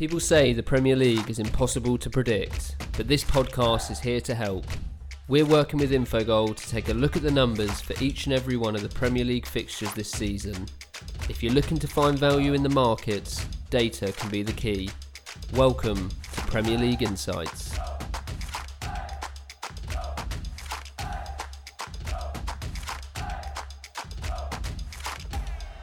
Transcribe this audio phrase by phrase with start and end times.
[0.00, 4.34] People say the Premier League is impossible to predict, but this podcast is here to
[4.34, 4.64] help.
[5.28, 8.56] We're working with Infogol to take a look at the numbers for each and every
[8.56, 10.64] one of the Premier League fixtures this season.
[11.28, 14.88] If you're looking to find value in the markets, data can be the key.
[15.52, 17.78] Welcome to Premier League Insights.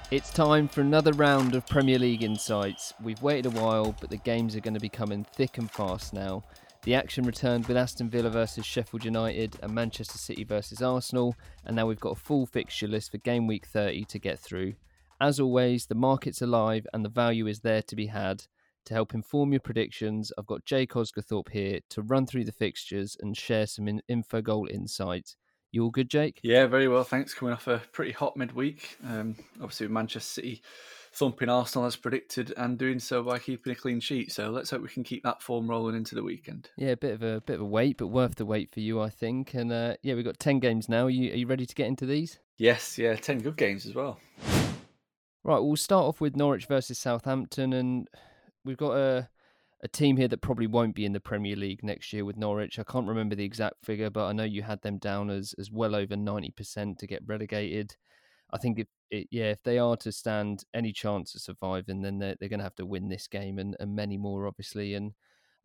[0.09, 2.93] It's time for another round of Premier League insights.
[3.03, 6.13] We've waited a while, but the games are going to be coming thick and fast
[6.13, 6.45] now.
[6.83, 11.75] The action returned with Aston Villa versus Sheffield United and Manchester City versus Arsenal, and
[11.75, 14.75] now we've got a full fixture list for game week 30 to get through.
[15.19, 18.45] As always, the market's alive and the value is there to be had.
[18.85, 23.17] To help inform your predictions, I've got Jake Osgathorpe here to run through the fixtures
[23.19, 25.35] and share some in- Infogol insight.
[25.71, 26.39] You all good, Jake?
[26.43, 27.03] Yeah, very well.
[27.03, 27.33] Thanks.
[27.33, 28.97] Coming off a pretty hot midweek.
[29.05, 30.61] Um, obviously, with Manchester City
[31.17, 34.31] thumping Arsenal as predicted and doing so by keeping a clean sheet.
[34.31, 36.69] So let's hope we can keep that form rolling into the weekend.
[36.77, 39.01] Yeah, a bit of a bit of a wait, but worth the wait for you,
[39.01, 39.53] I think.
[39.53, 41.05] And uh, yeah, we've got ten games now.
[41.05, 42.39] Are you, are you ready to get into these?
[42.57, 44.19] Yes, yeah, ten good games as well.
[45.43, 48.07] Right, we'll start off with Norwich versus Southampton, and
[48.63, 49.29] we've got a
[49.81, 52.79] a team here that probably won't be in the Premier League next year with Norwich.
[52.79, 55.71] I can't remember the exact figure, but I know you had them down as as
[55.71, 57.95] well over ninety percent to get relegated.
[58.51, 62.17] I think if it, yeah, if they are to stand any chance of surviving, then
[62.19, 64.93] they're, they're going to have to win this game and, and many more, obviously.
[64.93, 65.13] And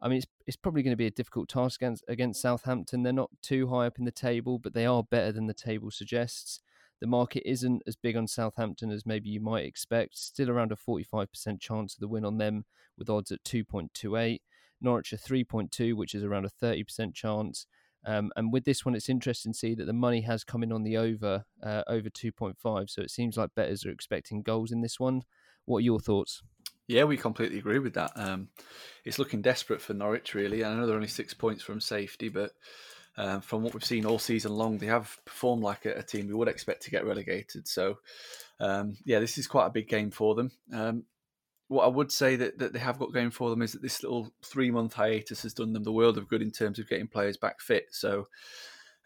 [0.01, 3.03] I mean, it's it's probably going to be a difficult task against against Southampton.
[3.03, 5.91] They're not too high up in the table, but they are better than the table
[5.91, 6.61] suggests.
[7.03, 10.17] The market isn't as big on Southampton as maybe you might expect.
[10.17, 12.65] Still around a 45% chance of the win on them,
[12.97, 14.39] with odds at 2.28.
[14.81, 17.67] Norwich a 3.2, which is around a 30% chance.
[18.07, 20.71] Um, and with this one, it's interesting to see that the money has come in
[20.71, 22.89] on the over, uh, over 2.5.
[22.89, 25.23] So it seems like bettors are expecting goals in this one.
[25.65, 26.41] What are your thoughts?
[26.87, 28.13] Yeah, we completely agree with that.
[28.15, 28.51] Um,
[29.05, 30.65] it's looking desperate for Norwich, really.
[30.65, 32.53] I know they're only six points from safety, but
[33.17, 36.29] um, from what we've seen all season long, they have performed like a, a team
[36.29, 37.69] we would expect to get relegated.
[37.69, 37.99] So,
[38.61, 40.51] um, yeah, this is quite a big game for them.
[40.73, 41.05] Um,
[41.69, 44.03] what I would say that, that they have got going for them is that this
[44.03, 47.09] little three month hiatus has done them the world of good in terms of getting
[47.09, 47.87] players back fit.
[47.91, 48.29] So,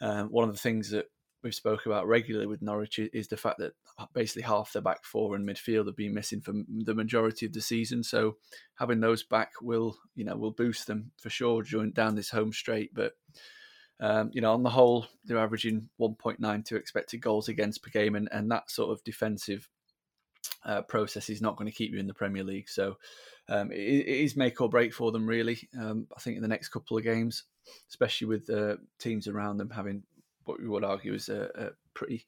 [0.00, 1.06] um, one of the things that
[1.42, 3.72] we've spoke about regularly with Norwich is the fact that
[4.12, 7.60] basically half their back four and midfield have been missing for the majority of the
[7.60, 8.02] season.
[8.02, 8.36] So
[8.78, 12.52] having those back will, you know, will boost them for sure during down this home
[12.52, 12.92] straight.
[12.92, 13.12] But
[14.00, 18.28] um, you know, on the whole, they're averaging 1.92 expected goals against per game, and,
[18.30, 19.68] and that sort of defensive
[20.64, 22.68] uh, process is not going to keep you in the Premier League.
[22.68, 22.98] So
[23.48, 25.68] um, it, it is make or break for them, really.
[25.78, 27.44] Um, I think in the next couple of games,
[27.88, 30.02] especially with uh, teams around them having
[30.46, 32.26] what we would argue is a, a pretty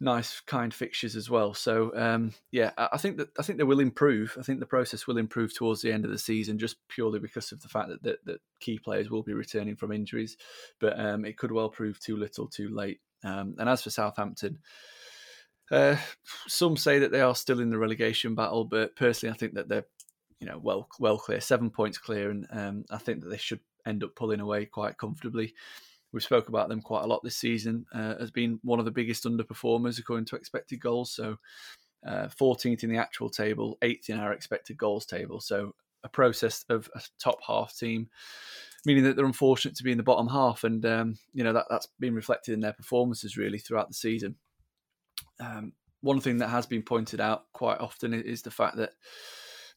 [0.00, 1.54] nice, kind fixtures as well.
[1.54, 4.36] So um, yeah, I think that I think they will improve.
[4.38, 7.52] I think the process will improve towards the end of the season, just purely because
[7.52, 10.36] of the fact that that, that key players will be returning from injuries.
[10.80, 13.00] But um, it could well prove too little, too late.
[13.24, 14.58] Um, and as for Southampton.
[15.70, 15.96] Uh,
[16.46, 19.68] some say that they are still in the relegation battle, but personally, I think that
[19.68, 19.84] they're,
[20.40, 23.60] you know, well, well clear, seven points clear, and um, I think that they should
[23.84, 25.54] end up pulling away quite comfortably.
[26.12, 27.86] We've spoke about them quite a lot this season.
[27.92, 31.12] Uh, has been one of the biggest underperformers according to expected goals.
[31.12, 31.38] So,
[32.06, 35.40] uh, 14th in the actual table, eighth in our expected goals table.
[35.40, 35.74] So,
[36.04, 38.08] a process of a top half team,
[38.86, 41.66] meaning that they're unfortunate to be in the bottom half, and um, you know that
[41.68, 44.36] that's been reflected in their performances really throughout the season.
[45.40, 48.92] Um, one thing that has been pointed out quite often is the fact that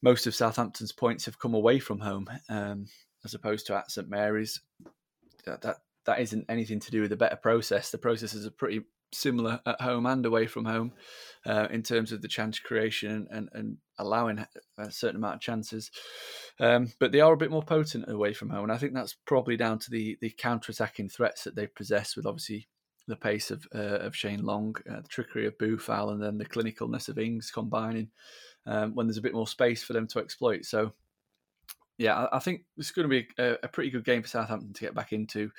[0.02, 2.88] most of Southampton's points have come away from home, um,
[3.26, 4.62] as opposed to at St Mary's.
[5.46, 7.92] That, that that isn't anything to do with a better process.
[7.92, 8.82] The processes are pretty
[9.14, 10.94] similar at home and away from home
[11.46, 14.46] uh, in terms of the chance creation and, and allowing
[14.78, 15.92] a certain amount of chances.
[16.60, 19.16] Um, but they are a bit more potent away from home, and I think that's
[19.26, 22.68] probably down to the the counter attacking threats that they possess, with obviously
[23.08, 26.46] the pace of uh, of Shane Long, uh, the trickery of Boufal, and then the
[26.46, 28.10] clinicalness of Ings combining
[28.66, 30.66] um, when there's a bit more space for them to exploit.
[30.66, 30.94] So
[32.02, 34.82] yeah, I think it's going to be a, a, pretty good game for Southampton to
[34.82, 35.52] get back into.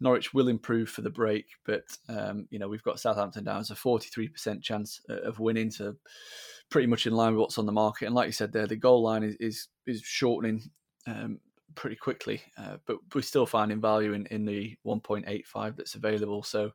[0.00, 3.70] Norwich will improve for the break, but um, you know we've got Southampton down as
[3.70, 5.94] a forty-three percent chance of winning, so
[6.70, 8.06] pretty much in line with what's on the market.
[8.06, 10.62] And like you said, there the goal line is is, is shortening
[11.06, 11.38] um,
[11.74, 15.76] pretty quickly, uh, but we're still finding value in, in the one point eight five
[15.76, 16.42] that's available.
[16.42, 16.70] So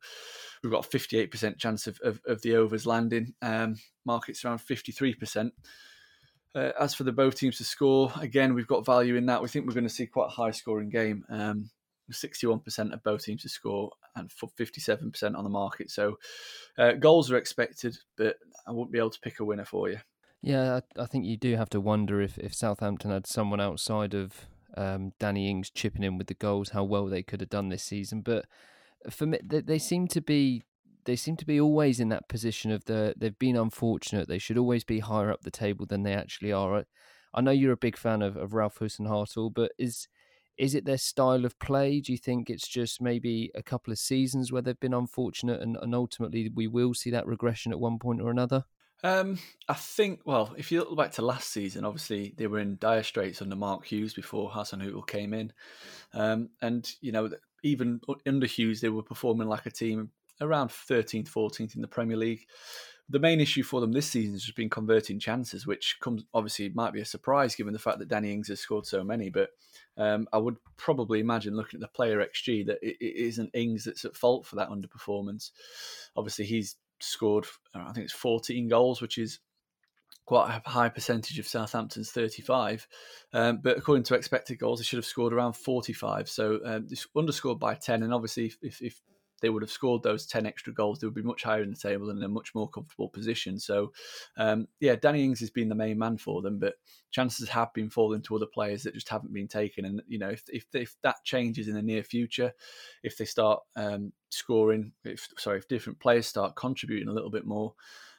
[0.61, 3.33] we've got a fifty-eight percent chance of, of, of the overs landing.
[3.41, 5.51] Um, markets around fifty-three percent.
[6.55, 9.41] Uh, as for the both teams to score, again, we've got value in that.
[9.41, 11.25] We think we're going to see quite a high scoring game.
[11.29, 11.69] Um,
[12.11, 15.89] 61% of both teams to score and 57% on the market.
[15.91, 16.17] So
[16.77, 18.37] uh, goals are expected, but
[18.67, 19.99] I won't be able to pick a winner for you.
[20.41, 24.13] Yeah, I, I think you do have to wonder if, if Southampton had someone outside
[24.13, 24.45] of
[24.77, 27.83] um, Danny Ings chipping in with the goals, how well they could have done this
[27.83, 28.21] season.
[28.21, 28.45] But
[29.09, 30.63] for me, they, they seem to be
[31.05, 34.27] they seem to be always in that position of the they've been unfortunate.
[34.27, 36.79] They should always be higher up the table than they actually are.
[36.79, 36.83] I,
[37.33, 40.07] I know you're a big fan of, of Ralph Hasenhüttl, but is
[40.57, 41.99] is it their style of play?
[41.99, 45.77] Do you think it's just maybe a couple of seasons where they've been unfortunate and,
[45.81, 48.63] and ultimately we will see that regression at one point or another?
[49.03, 49.37] Um,
[49.67, 53.03] I think, well, if you look back to last season, obviously they were in dire
[53.03, 55.51] straits under Mark Hughes before Hasenhüttl came in.
[56.13, 57.29] Um, and, you know,
[57.61, 60.11] even under Hughes, they were performing like a team
[60.41, 62.45] around 13th, 14th in the Premier League.
[63.07, 66.69] The main issue for them this season has just been converting chances, which comes obviously
[66.69, 69.29] might be a surprise given the fact that Danny Ings has scored so many.
[69.29, 69.49] But
[69.95, 73.85] um, I would probably imagine looking at the player XG that it, it isn't Ings
[73.85, 75.51] that's at fault for that underperformance.
[76.15, 77.45] Obviously, he's scored,
[77.75, 79.39] I think it's 14 goals, which is
[80.25, 82.87] quite a high percentage of Southampton's 35.
[83.33, 86.27] Um, but according to expected goals, they should have scored around 45.
[86.27, 88.03] So um, underscored by 10.
[88.03, 89.01] And obviously, if, if
[89.41, 91.77] they would have scored those 10 extra goals, they would be much higher in the
[91.77, 93.59] table and in a much more comfortable position.
[93.59, 93.91] So,
[94.37, 96.75] um, yeah, Danny Ings has been the main man for them, but
[97.11, 99.85] chances have been falling to other players that just haven't been taken.
[99.85, 102.53] And, you know, if, if, if that changes in the near future,
[103.03, 107.45] if they start um, scoring, if sorry, if different players start contributing a little bit
[107.45, 107.73] more,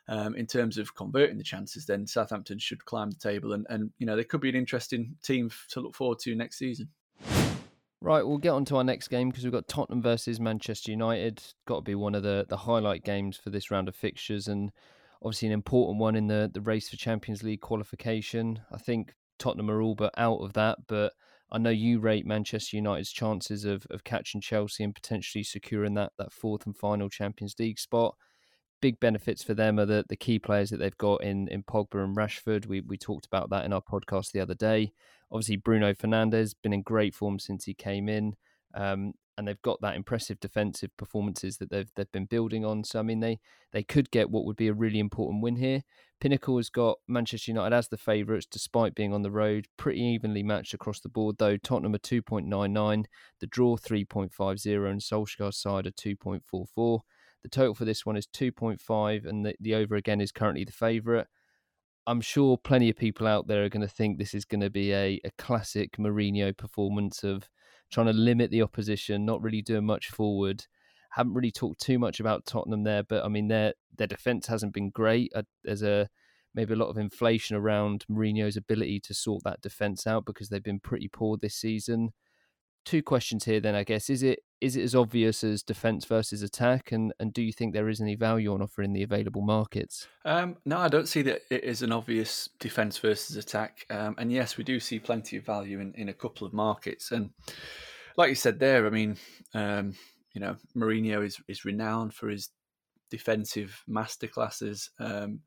[0.09, 3.91] um, in terms of converting the chances, then Southampton should climb the table, and, and
[3.99, 6.89] you know they could be an interesting team to look forward to next season.
[8.03, 11.43] Right, we'll get on to our next game because we've got Tottenham versus Manchester United.
[11.67, 14.71] Got to be one of the, the highlight games for this round of fixtures, and
[15.23, 18.61] obviously an important one in the, the race for Champions League qualification.
[18.71, 21.15] I think Tottenham are all but out of that, but
[21.51, 26.13] I know you rate Manchester United's chances of, of catching Chelsea and potentially securing that,
[26.19, 28.15] that fourth and final Champions League spot.
[28.83, 32.05] Big benefits for them are the, the key players that they've got in, in Pogba
[32.05, 32.67] and Rashford.
[32.67, 34.93] We we talked about that in our podcast the other day.
[35.31, 38.37] Obviously, Bruno Fernandes been in great form since he came in,
[38.75, 42.85] um, and they've got that impressive defensive performances that they've they've been building on.
[42.85, 43.41] So I mean, they
[43.73, 45.83] they could get what would be a really important win here.
[46.19, 50.43] Pinnacle has got Manchester United as the favourites, despite being on the road, pretty evenly
[50.43, 51.37] matched across the board.
[51.39, 53.07] Though Tottenham are two point nine nine,
[53.41, 57.03] the draw three point five zero, and Solskjaer's side are two point four four.
[57.43, 60.33] The total for this one is two point five, and the, the over again is
[60.33, 61.27] currently the favourite.
[62.07, 64.71] I'm sure plenty of people out there are going to think this is going to
[64.71, 67.49] be a, a classic Mourinho performance of
[67.91, 70.65] trying to limit the opposition, not really doing much forward.
[71.11, 74.75] Haven't really talked too much about Tottenham there, but I mean their their defense hasn't
[74.75, 75.33] been great.
[75.35, 76.09] Uh, there's a
[76.55, 80.63] maybe a lot of inflation around Mourinho's ability to sort that defense out because they've
[80.63, 82.11] been pretty poor this season
[82.87, 84.09] two questions here then I guess.
[84.09, 87.75] Is it is it as obvious as defense versus attack and and do you think
[87.75, 90.09] there is any value on offer in the available markets?
[90.25, 93.85] Um, no, I don't see that it is an obvious defense versus attack.
[93.91, 97.11] Um, and yes, we do see plenty of value in, in a couple of markets.
[97.11, 97.31] And
[98.17, 99.17] like you said there, I mean,
[99.53, 99.95] um,
[100.33, 102.51] you know, Mourinho is is renowned for his
[103.11, 104.89] defensive masterclasses.
[104.99, 105.41] Um,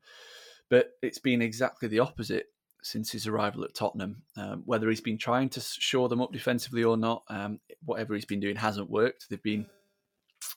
[0.68, 2.46] but it's been exactly the opposite
[2.82, 4.22] since his arrival at Tottenham.
[4.36, 8.24] Um, whether he's been trying to shore them up defensively or not, um, whatever he's
[8.24, 9.28] been doing hasn't worked.
[9.28, 9.66] They've been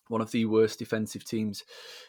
[0.07, 1.63] one of the worst defensive teams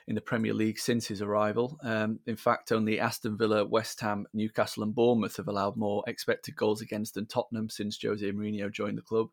[0.07, 1.79] in the Premier League since his arrival.
[1.83, 6.57] Um, in fact, only Aston Villa, West Ham, Newcastle, and Bournemouth have allowed more expected
[6.57, 9.29] goals against than Tottenham since Jose Mourinho joined the club.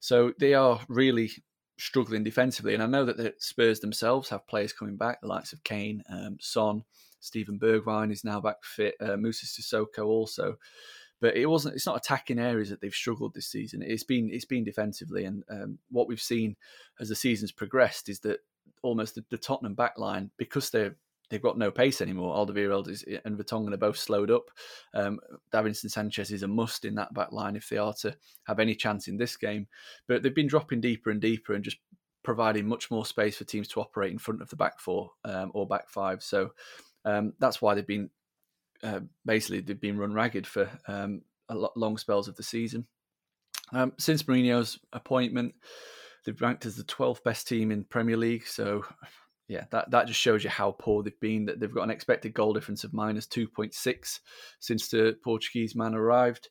[0.00, 1.30] So they are really
[1.82, 2.74] struggling defensively.
[2.74, 6.02] And I know that the Spurs themselves have players coming back, the likes of Kane,
[6.08, 6.84] um, Son,
[7.20, 8.94] Steven Bergwijn is now back fit.
[9.00, 10.58] Uh, Moussa Sissoko also.
[11.20, 11.76] But it wasn't.
[11.76, 13.80] It's not attacking areas that they've struggled this season.
[13.80, 16.56] It's been it's been defensively, and um, what we've seen
[16.98, 18.40] as the season's progressed is that
[18.82, 20.96] almost the, the Tottenham backline because they're
[21.32, 22.36] they've got no pace anymore.
[22.36, 24.50] Alderweireld is, and Vertonghen are both slowed up.
[24.92, 25.18] Um,
[25.50, 28.74] Davinson Sanchez is a must in that back line if they are to have any
[28.74, 29.66] chance in this game.
[30.06, 31.78] But they've been dropping deeper and deeper and just
[32.22, 35.50] providing much more space for teams to operate in front of the back four um,
[35.54, 36.22] or back five.
[36.22, 36.50] So
[37.06, 38.10] um, that's why they've been
[38.82, 42.86] uh, basically they've been run ragged for um, a lot long spells of the season.
[43.72, 45.54] Um, since Mourinho's appointment,
[46.26, 48.46] they've ranked as the 12th best team in Premier League.
[48.46, 48.84] So,
[49.48, 51.46] yeah, that, that just shows you how poor they've been.
[51.46, 54.20] That they've got an expected goal difference of minus 2.6
[54.60, 56.48] since the Portuguese man arrived.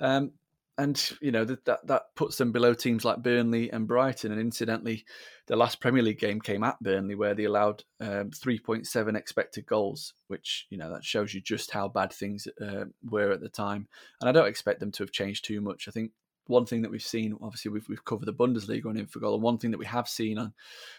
[0.00, 0.32] Um,
[0.78, 4.32] and you know that, that that puts them below teams like Burnley and Brighton.
[4.32, 5.04] And incidentally,
[5.46, 10.14] the last Premier League game came at Burnley, where they allowed um, 3.7 expected goals,
[10.28, 13.86] which you know that shows you just how bad things uh, were at the time.
[14.20, 15.88] And I don't expect them to have changed too much.
[15.88, 16.12] I think
[16.46, 19.58] one thing that we've seen, obviously, we've, we've covered the Bundesliga on Infogol, and one
[19.58, 20.52] thing that we have seen on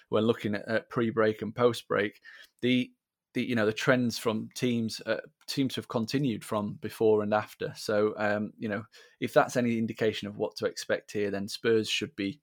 [0.09, 2.21] when looking at, at pre-break and post-break,
[2.61, 2.91] the
[3.33, 7.73] the you know the trends from teams uh, to have continued from before and after.
[7.75, 8.83] So um, you know
[9.19, 12.39] if that's any indication of what to expect here, then Spurs should be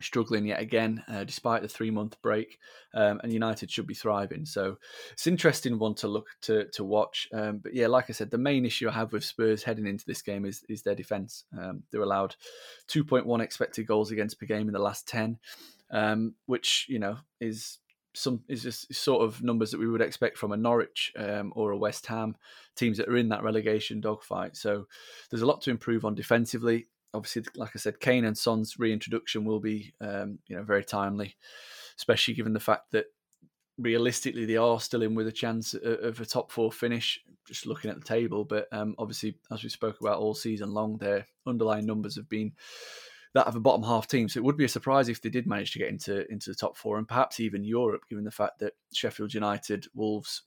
[0.00, 2.58] struggling yet again, uh, despite the three month break,
[2.94, 4.44] um, and United should be thriving.
[4.44, 4.76] So
[5.12, 7.28] it's interesting one to look to to watch.
[7.32, 10.04] Um, but yeah, like I said, the main issue I have with Spurs heading into
[10.06, 11.44] this game is is their defence.
[11.58, 12.36] Um, they're allowed
[12.88, 15.38] 2.1 expected goals against per game in the last 10,
[15.90, 17.78] um, which you know is
[18.14, 21.70] some is just sort of numbers that we would expect from a Norwich um, or
[21.70, 22.36] a West Ham
[22.76, 24.56] teams that are in that relegation dogfight.
[24.56, 24.86] So
[25.30, 29.44] there's a lot to improve on defensively obviously, like I said, Kane and Son's reintroduction
[29.44, 31.36] will be, um, you know, very timely,
[31.96, 33.06] especially given the fact that
[33.78, 37.20] realistically they are still in with a chance of a top four finish.
[37.46, 40.98] Just looking at the table, but um, obviously, as we spoke about all season long,
[40.98, 42.52] their underlying numbers have been
[43.34, 44.28] that of a bottom half team.
[44.28, 46.56] So it would be a surprise if they did manage to get into into the
[46.56, 50.42] top four and perhaps even Europe, given the fact that Sheffield United, Wolves,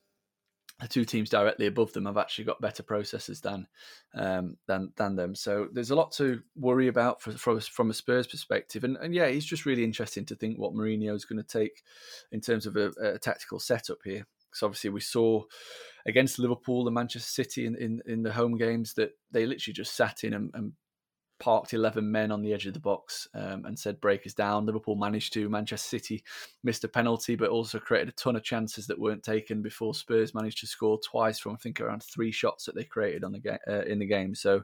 [0.79, 3.67] the two teams directly above them have actually got better processes than
[4.15, 5.35] um, than than them.
[5.35, 8.83] So there's a lot to worry about for, from from a Spurs perspective.
[8.83, 11.83] And, and yeah, it's just really interesting to think what Mourinho is going to take
[12.31, 14.25] in terms of a, a tactical setup here.
[14.49, 15.43] Because obviously we saw
[16.05, 19.95] against Liverpool and Manchester City in, in, in, the home games that they literally just
[19.95, 20.73] sat in and, and
[21.39, 24.65] parked 11 men on the edge of the box um, and said break us down.
[24.65, 25.49] Liverpool managed to.
[25.49, 26.23] Manchester City
[26.63, 30.33] missed a penalty, but also created a ton of chances that weren't taken before Spurs
[30.33, 33.39] managed to score twice from I think around three shots that they created on the
[33.39, 34.35] game uh, in the game.
[34.35, 34.63] So,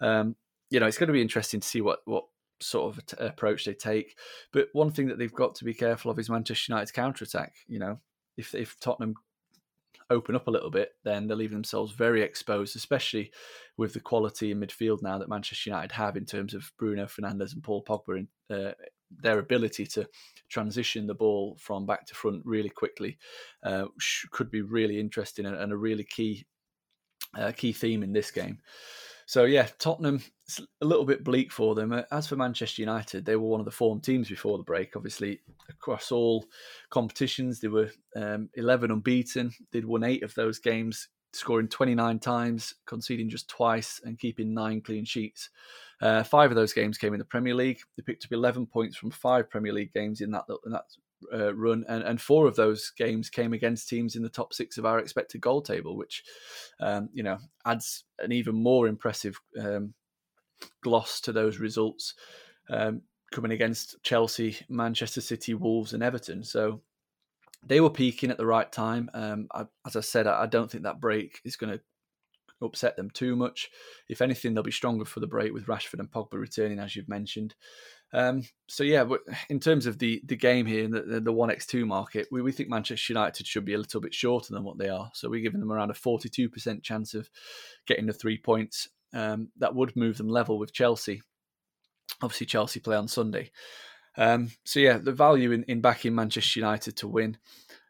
[0.00, 0.36] um,
[0.70, 2.24] you know, it's going to be interesting to see what what
[2.60, 4.16] sort of approach they take.
[4.52, 7.54] But one thing that they've got to be careful of is Manchester United's counter attack.
[7.66, 7.98] You know,
[8.36, 9.14] if if Tottenham
[10.10, 13.30] open up a little bit, then they're leaving themselves very exposed, especially
[13.76, 17.52] with the quality in midfield now that Manchester United have in terms of Bruno Fernandes
[17.54, 18.72] and Paul Pogba and uh,
[19.10, 20.08] their ability to
[20.48, 23.18] transition the ball from back to front really quickly
[23.62, 23.86] uh,
[24.30, 26.46] could be really interesting and, and a really key
[27.38, 28.58] uh, key theme in this game.
[29.32, 30.22] So yeah, Tottenham
[30.82, 31.90] a little bit bleak for them.
[31.90, 34.94] Uh, as for Manchester United, they were one of the form teams before the break.
[34.94, 36.44] Obviously, across all
[36.90, 39.50] competitions, they were um, 11 unbeaten.
[39.70, 44.82] They'd won eight of those games, scoring 29 times, conceding just twice, and keeping nine
[44.82, 45.48] clean sheets.
[46.02, 47.80] Uh, five of those games came in the Premier League.
[47.96, 50.84] They picked up 11 points from five Premier League games in that in that
[51.32, 54.78] uh, run, and, and four of those games came against teams in the top six
[54.78, 56.22] of our expected goal table, which
[56.80, 59.94] um, you know adds an even more impressive um,
[60.82, 62.14] gloss to those results.
[62.70, 63.02] Um,
[63.32, 66.44] coming against Chelsea, Manchester City, Wolves, and Everton.
[66.44, 66.82] So
[67.64, 69.10] they were peaking at the right time.
[69.14, 71.80] Um, I, as I said, I, I, don't think that break is going to
[72.64, 73.70] upset them too much.
[74.08, 77.08] If anything, they'll be stronger for the break with Rashford and Pogba returning, as you've
[77.08, 77.54] mentioned.
[78.12, 79.06] Um, so yeah,
[79.48, 82.52] in terms of the the game here, the the one x two market, we, we
[82.52, 85.10] think Manchester United should be a little bit shorter than what they are.
[85.14, 87.30] So we're giving them around a forty two percent chance of
[87.86, 88.88] getting the three points.
[89.14, 91.22] Um, that would move them level with Chelsea.
[92.22, 93.50] Obviously, Chelsea play on Sunday.
[94.16, 97.38] Um, so yeah, the value in, in backing Manchester United to win.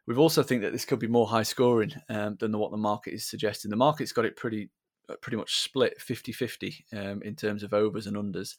[0.05, 3.13] We've also think that this could be more high scoring um, than what the market
[3.13, 3.71] is suggesting.
[3.71, 4.69] The market's got it pretty
[5.09, 8.55] uh, pretty much split 50-50 um, in terms of overs and unders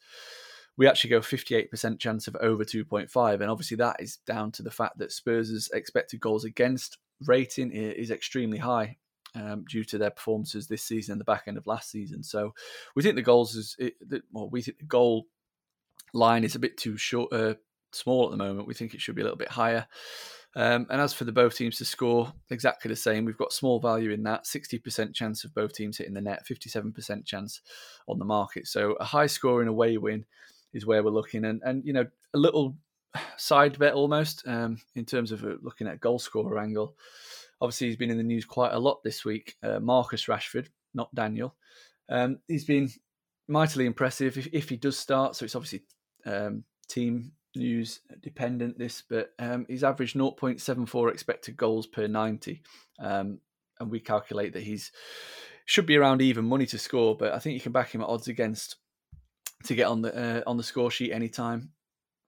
[0.76, 3.34] we actually go 58% chance of over 2.5.
[3.34, 8.10] And obviously, that is down to the fact that Spurs' expected goals against rating is
[8.10, 8.96] extremely high.
[9.36, 12.54] Um, due to their performances this season and the back end of last season, so
[12.94, 13.94] we think the goals is it,
[14.30, 15.26] well, we think the goal
[16.12, 17.54] line is a bit too short, uh,
[17.90, 18.68] small at the moment.
[18.68, 19.88] We think it should be a little bit higher.
[20.56, 23.24] Um, and as for the both teams to score, exactly the same.
[23.24, 27.26] We've got small value in that 60% chance of both teams hitting the net, 57%
[27.26, 27.60] chance
[28.06, 28.68] on the market.
[28.68, 30.24] So a high scoring away win
[30.74, 32.76] is where we're looking, and and you know a little
[33.36, 36.96] side bet almost um, in terms of uh, looking at goal scorer angle.
[37.60, 39.56] Obviously, he's been in the news quite a lot this week.
[39.62, 41.54] Uh, Marcus Rashford, not Daniel.
[42.08, 42.90] Um, he's been
[43.48, 45.36] mightily impressive if, if, he does start.
[45.36, 45.82] So it's obviously
[46.26, 48.78] um, team news dependent.
[48.78, 52.62] This, but um, he's averaged 0.74 expected goals per 90,
[52.98, 53.38] um,
[53.80, 54.90] and we calculate that he's
[55.66, 57.16] should be around even money to score.
[57.16, 58.76] But I think you can back him at odds against
[59.64, 61.70] to get on the uh, on the score sheet anytime.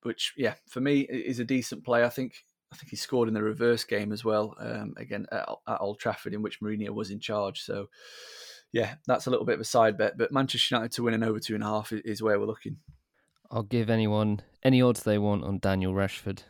[0.03, 2.05] Which, yeah, for me is a decent play.
[2.05, 2.35] I think
[2.73, 5.99] I think he scored in the reverse game as well, um, again at, at, Old
[5.99, 7.63] Trafford, in which Mourinho was in charge.
[7.63, 7.89] So,
[8.73, 10.19] yeah, that's a little bit of a side bet.
[10.19, 12.79] But Manchester United to win an over two and a half is where we're looking.
[13.51, 16.43] I'll give anyone any odds they want on Daniel Rashford.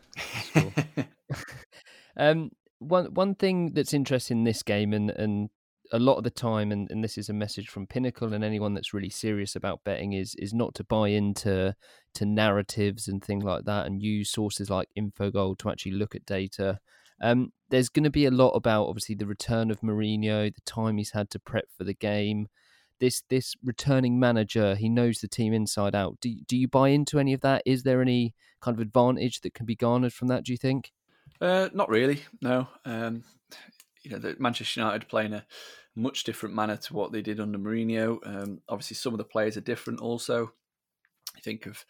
[2.17, 5.51] um, one one thing that's interesting in this game, and and
[5.93, 8.75] a lot of the time, and, and this is a message from Pinnacle and anyone
[8.75, 11.75] that's really serious about betting is is not to buy into
[12.15, 16.27] to narratives and things like that, and use sources like Infogol to actually look at
[16.27, 16.81] data
[17.21, 20.99] Um, there's going to be a lot about obviously the return of Mourinho, the time
[20.99, 22.49] he's had to prep for the game.
[23.01, 26.19] This this returning manager, he knows the team inside out.
[26.21, 27.63] Do do you buy into any of that?
[27.67, 30.45] Is there any kind of advantage that can be garnered from that?
[30.45, 30.93] Do you think?
[31.41, 32.23] Uh, not really.
[32.41, 32.69] No.
[32.85, 33.23] Um,
[34.07, 35.45] you know, the Manchester United playing a
[35.97, 38.19] much different manner to what they did under Mourinho.
[38.25, 40.01] Um, obviously, some of the players are different.
[40.01, 40.53] Also,
[41.37, 41.85] I think of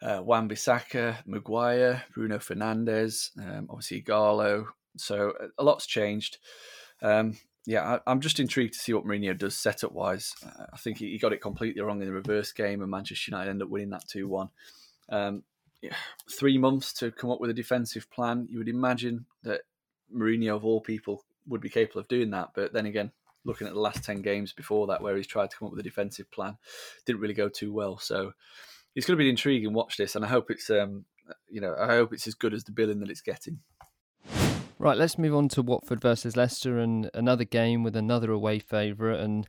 [0.00, 4.68] uh, Wan Bissaka, Maguire, Bruno Fernandes, um, obviously Ighalo.
[4.96, 6.38] So a lot's changed.
[7.02, 7.36] Um,
[7.66, 10.34] yeah, I, am just intrigued to see what Mourinho does setup wise.
[10.72, 13.50] I think he, he, got it completely wrong in the reverse game, and Manchester United
[13.50, 14.48] end up winning that two one.
[15.10, 15.42] Um,
[16.30, 18.46] three months to come up with a defensive plan.
[18.48, 19.62] You would imagine that
[20.14, 22.50] Mourinho, of all people, would be capable of doing that.
[22.54, 23.12] But then again,
[23.44, 25.80] looking at the last 10 games before that, where he's tried to come up with
[25.80, 26.56] a defensive plan,
[27.06, 27.98] didn't really go too well.
[27.98, 28.32] So
[28.94, 29.72] it's going to be intriguing.
[29.72, 31.04] Watch this, and I hope it's, um,
[31.48, 33.60] you know, I hope it's as good as the billing that it's getting.
[34.78, 39.20] Right, let's move on to Watford versus Leicester and another game with another away favourite.
[39.20, 39.48] And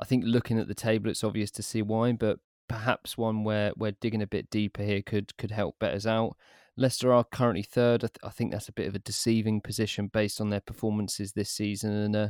[0.00, 3.70] I think looking at the table, it's obvious to see why, but perhaps one where,
[3.76, 6.36] where digging a bit deeper here could could help bet us out.
[6.76, 8.02] Leicester are currently third.
[8.02, 11.32] I, th- I, think that's a bit of a deceiving position based on their performances
[11.32, 11.92] this season.
[11.92, 12.28] And uh,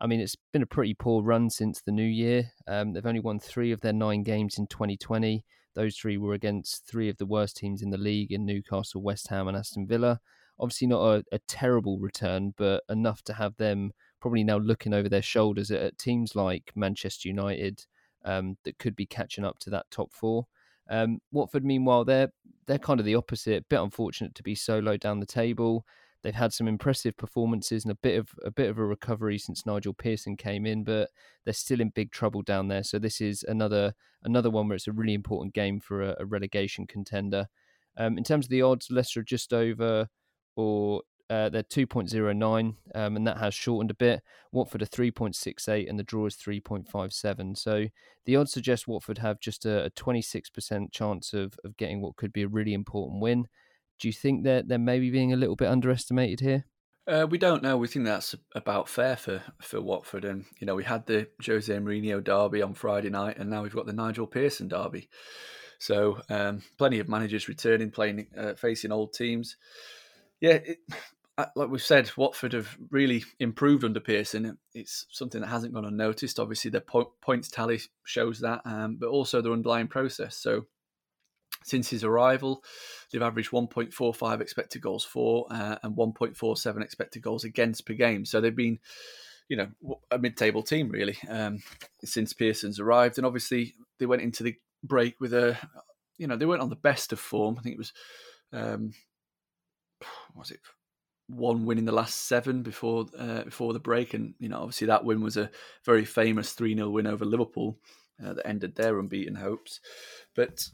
[0.00, 2.50] I mean, it's been a pretty poor run since the new year.
[2.66, 5.44] Um, they've only won three of their nine games in 2020.
[5.74, 9.28] Those three were against three of the worst teams in the league in Newcastle, West
[9.28, 10.20] Ham, and Aston Villa.
[10.58, 15.08] Obviously, not a, a terrible return, but enough to have them probably now looking over
[15.08, 17.86] their shoulders at, at teams like Manchester United
[18.24, 20.46] um, that could be catching up to that top four.
[20.90, 22.30] Um, Watford, meanwhile, they're
[22.66, 23.68] they're kind of the opposite.
[23.68, 25.86] Bit unfortunate to be so low down the table.
[26.22, 29.64] They've had some impressive performances and a bit of a bit of a recovery since
[29.64, 31.08] Nigel Pearson came in, but
[31.44, 32.82] they're still in big trouble down there.
[32.82, 33.94] So this is another
[34.24, 37.46] another one where it's a really important game for a, a relegation contender.
[37.96, 40.08] Um, in terms of the odds, Leicester just over
[40.56, 44.20] or uh, they're 2.09, um, and that has shortened a bit.
[44.50, 47.56] Watford are 3.68, and the draw is 3.57.
[47.56, 47.86] So
[48.26, 52.32] the odds suggest Watford have just a, a 26% chance of, of getting what could
[52.32, 53.46] be a really important win.
[54.00, 56.64] Do you think that they're maybe being a little bit underestimated here?
[57.06, 57.76] Uh, we don't know.
[57.76, 60.24] We think that's about fair for, for Watford.
[60.24, 63.74] And, you know, we had the Jose Mourinho derby on Friday night, and now we've
[63.74, 65.08] got the Nigel Pearson derby.
[65.78, 69.56] So, um, plenty of managers returning, playing, uh, facing old teams.
[70.40, 70.78] Yeah, it,
[71.54, 74.58] like we've said, Watford have really improved under Pearson.
[74.74, 76.40] It's something that hasn't gone unnoticed.
[76.40, 80.36] Obviously, their po- points tally shows that, um, but also their underlying process.
[80.36, 80.66] So,
[81.62, 82.64] since his arrival,
[83.12, 88.24] they've averaged 1.45 expected goals for uh, and 1.47 expected goals against per game.
[88.24, 88.78] So they've been,
[89.48, 91.62] you know, a mid-table team really um,
[92.04, 93.18] since Pearson's arrived.
[93.18, 95.58] And obviously, they went into the break with a,
[96.16, 97.56] you know, they weren't on the best of form.
[97.58, 97.92] I think it was,
[98.52, 98.92] um,
[100.34, 100.60] was it
[101.34, 104.86] one win in the last seven before uh, before the break, and you know obviously
[104.88, 105.50] that win was a
[105.84, 107.78] very famous three 0 win over Liverpool
[108.24, 109.80] uh, that ended their unbeaten hopes.
[110.34, 110.68] But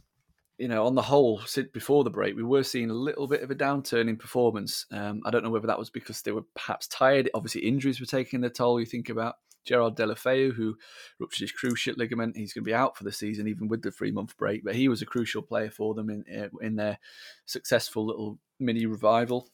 [0.58, 1.42] you know, on the whole,
[1.72, 4.86] before the break, we were seeing a little bit of a downturn in performance.
[4.90, 7.28] Um, I don't know whether that was because they were perhaps tired.
[7.34, 8.80] Obviously, injuries were taking their toll.
[8.80, 9.34] You think about
[9.66, 10.76] Gerard Deulofeu, who
[11.20, 12.36] ruptured his cruciate ligament.
[12.36, 14.64] He's going to be out for the season, even with the three month break.
[14.64, 16.24] But he was a crucial player for them in
[16.62, 16.98] in their
[17.44, 19.50] successful little mini revival.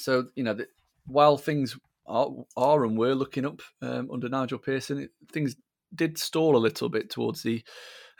[0.00, 0.66] So you know, the,
[1.06, 5.56] while things are, are and were looking up um, under Nigel Pearson, it, things
[5.94, 7.62] did stall a little bit towards the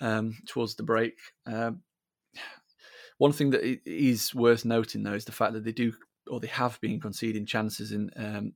[0.01, 1.15] um, towards the break.
[1.47, 1.83] Um,
[3.19, 5.93] one thing that is worth noting, though, is the fact that they do
[6.31, 8.53] or they have been conceding chances in um,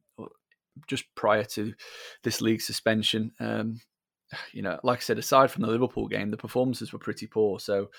[0.86, 1.74] just prior to
[2.22, 3.32] this league suspension.
[3.40, 3.80] Um,
[4.52, 7.60] you know, like I said, aside from the Liverpool game, the performances were pretty poor.
[7.60, 7.90] So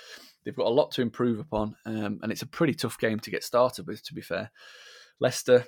[0.43, 3.31] they've got a lot to improve upon, um, and it's a pretty tough game to
[3.31, 4.03] get started with.
[4.05, 4.51] To be fair,
[5.19, 5.65] Leicester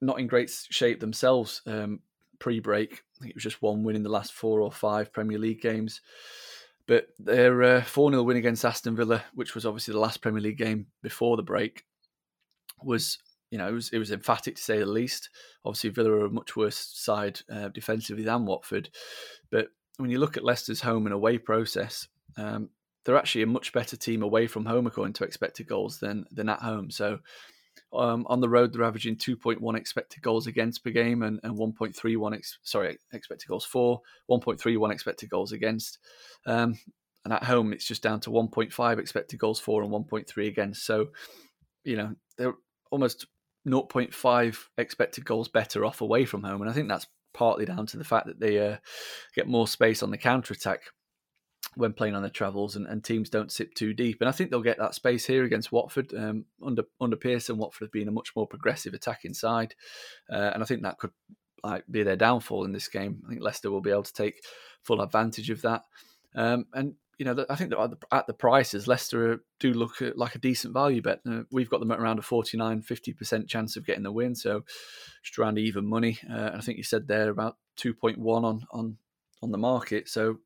[0.00, 2.00] not in great shape themselves um,
[2.38, 2.92] pre-break.
[2.92, 5.60] I think it was just one win in the last four or five Premier League
[5.60, 6.00] games.
[6.86, 10.40] But their uh, 4 0 win against Aston Villa, which was obviously the last Premier
[10.40, 11.84] League game before the break,
[12.82, 13.18] was
[13.50, 15.30] you know, it was, it was emphatic to say the least.
[15.64, 18.90] Obviously, Villa are a much worse side uh, defensively than Watford.
[19.50, 22.68] But when you look at Leicester's home and away process, um,
[23.04, 26.48] they're actually a much better team away from home according to expected goals than than
[26.48, 26.90] at home.
[26.90, 27.20] So
[27.92, 32.34] um, on the road, they're averaging 2.1 expected goals against per game and, and 1.31
[32.34, 35.98] ex- sorry expected goals for 1.31 expected goals against.
[36.46, 36.78] Um,
[37.24, 40.84] and at home, it's just down to 1.5 expected goals for and 1.3 against.
[40.84, 41.08] So,
[41.84, 42.54] you know, they're
[42.90, 43.26] almost
[43.66, 47.96] 0.5 expected goals better off away from home, and I think that's partly down to
[47.96, 48.76] the fact that they uh,
[49.34, 50.82] get more space on the counter attack.
[51.74, 54.20] When playing on their travels, and, and, teams don't sit too deep.
[54.20, 57.58] And I think they'll get that space here against Watford um, under under Pearson.
[57.58, 59.74] Watford have been a much more progressive attacking side,
[60.30, 61.12] uh, and I think that could
[61.62, 63.22] like be their downfall in this game.
[63.26, 64.42] I think Leicester will be able to take
[64.82, 65.82] full advantage of that.
[66.34, 67.72] Um, and you know, I think
[68.12, 71.20] at the, prices, Leicester do look like a decent value bet.
[71.28, 74.36] Uh, we've got them at around a 49, 50% chance of getting the win.
[74.36, 74.64] So
[75.24, 76.20] just around even money.
[76.30, 78.98] Uh, I think you said there about 2.1 on, on,
[79.42, 80.08] on the market.
[80.08, 80.38] So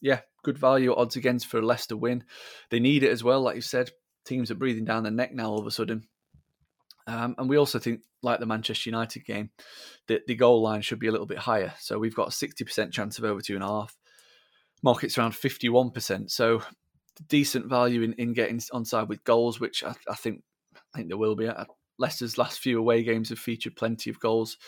[0.00, 2.24] yeah, good value odds against for a Leicester win.
[2.70, 3.40] They need it as well.
[3.40, 3.90] Like you said,
[4.24, 6.06] teams are breathing down their neck now all of a sudden.
[7.06, 9.50] Um, and we also think, like the Manchester United game,
[10.08, 11.72] that the goal line should be a little bit higher.
[11.78, 13.96] So we've got a 60% chance of over two and a half
[14.82, 16.30] market's around 51%.
[16.30, 16.62] So
[17.28, 20.42] decent value in, in getting onside with goals, which I, I think
[20.74, 21.50] I think there will be.
[21.98, 24.58] Leicester's last few away games have featured plenty of goals,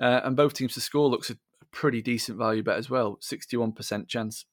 [0.00, 1.38] uh, and both teams to score looks a
[1.72, 3.18] pretty decent value bet as well.
[3.22, 4.44] 61% chance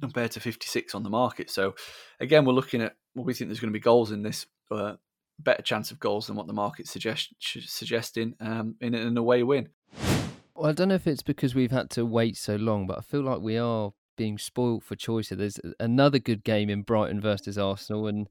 [0.00, 1.50] compared to 56 on the market.
[1.50, 1.74] So
[2.20, 4.46] again, we're looking at what we think there's going to be goals in this.
[4.70, 4.94] Uh,
[5.40, 9.68] better chance of goals than what the market's suggest, suggesting um, in an away win.
[10.54, 13.00] Well, I don't know if it's because we've had to wait so long, but I
[13.00, 15.38] feel like we are being spoilt for choice here.
[15.38, 18.28] There's another good game in Brighton versus Arsenal, and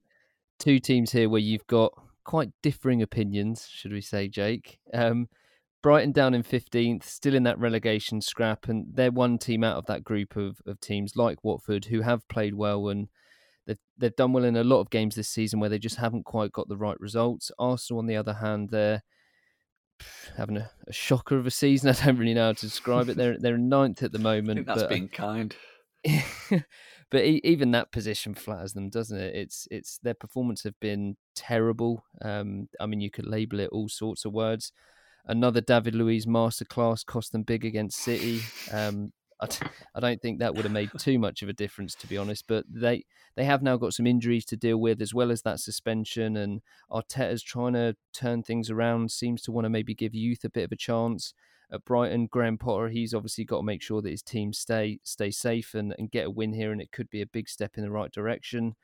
[0.60, 1.91] two teams here where you've got
[2.23, 4.79] quite differing opinions, should we say, Jake?
[4.93, 5.27] Um,
[5.84, 9.86] Brighton down in 15th, still in that relegation scrap, and they're one team out of
[9.86, 13.10] that group of, of teams like Watford who have played well and
[13.67, 16.24] they've, they've done well in a lot of games this season where they just haven't
[16.24, 17.52] quite got the right results.
[17.60, 19.04] Arsenal, on the other hand, they're
[20.38, 21.89] having a, a shocker of a season.
[22.02, 23.17] I don't really know how to describe it.
[23.17, 24.65] They're they're ninth at the moment.
[24.65, 25.56] that's but, being kind.
[27.12, 29.36] but even that position flatters them, doesn't it?
[29.36, 32.06] It's it's their performance have been terrible.
[32.22, 34.72] Um, I mean, you could label it all sorts of words.
[35.25, 38.41] Another David Luiz masterclass cost them big against City.
[38.71, 41.95] Um, I t- I don't think that would have made too much of a difference,
[41.95, 42.45] to be honest.
[42.47, 43.03] But they
[43.36, 46.38] they have now got some injuries to deal with, as well as that suspension.
[46.38, 49.12] And Arteta's trying to turn things around.
[49.12, 51.33] Seems to want to maybe give youth a bit of a chance
[51.71, 52.27] at Brighton.
[52.27, 55.95] Graham Potter, he's obviously got to make sure that his team stay stay safe and,
[55.97, 58.12] and get a win here, and it could be a big step in the right
[58.12, 58.75] direction.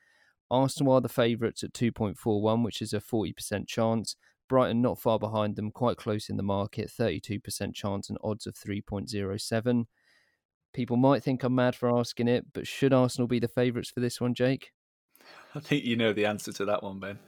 [0.52, 4.16] Arsenal are the favourites at 2.41, which is a 40% chance.
[4.50, 8.56] Brighton not far behind them, quite close in the market, 32% chance and odds of
[8.56, 9.86] 3.07.
[10.74, 14.02] People might think I'm mad for asking it, but should Arsenal be the favourites for
[14.02, 14.72] this one, Jake?
[15.56, 17.20] I think you know the answer to that one, Ben.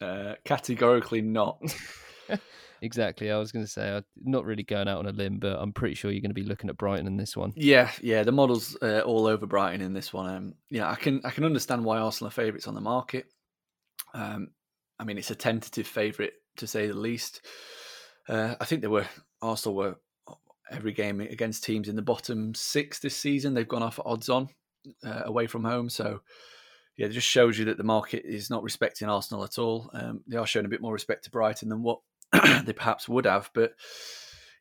[0.00, 1.60] Uh, categorically not.
[2.82, 3.30] exactly.
[3.30, 5.72] I was going to say, I'm not really going out on a limb, but I'm
[5.72, 7.52] pretty sure you're going to be looking at Brighton in this one.
[7.56, 8.22] Yeah, yeah.
[8.22, 10.34] The model's uh, all over Brighton in this one.
[10.34, 13.26] Um, yeah, I can I can understand why Arsenal are favourites on the market.
[14.14, 14.48] Um,
[15.00, 17.40] I mean, it's a tentative favourite to say the least.
[18.28, 19.06] Uh, I think they were
[19.40, 19.96] Arsenal were
[20.70, 23.54] every game against teams in the bottom six this season.
[23.54, 24.50] They've gone off odds on
[25.04, 26.20] uh, away from home, so
[26.96, 29.90] yeah, it just shows you that the market is not respecting Arsenal at all.
[29.94, 32.00] Um, they are showing a bit more respect to Brighton than what
[32.32, 33.50] they perhaps would have.
[33.54, 33.72] But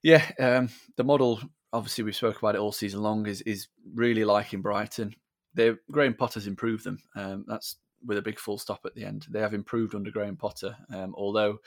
[0.01, 1.41] yeah, um, the model
[1.73, 5.15] obviously we've spoke about it all season long is is really liking Brighton.
[5.53, 6.99] They're Graham Potter's improved them.
[7.15, 7.75] Um, that's
[8.05, 9.27] with a big full stop at the end.
[9.29, 11.59] They have improved under Graham Potter, um, although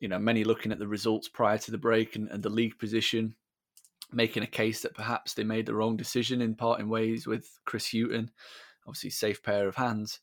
[0.00, 2.78] you know many looking at the results prior to the break and, and, the league
[2.78, 3.34] position,
[4.12, 7.92] making a case that perhaps they made the wrong decision in parting ways with Chris
[7.92, 8.30] Hughton.
[8.86, 10.20] Obviously, safe pair of hands.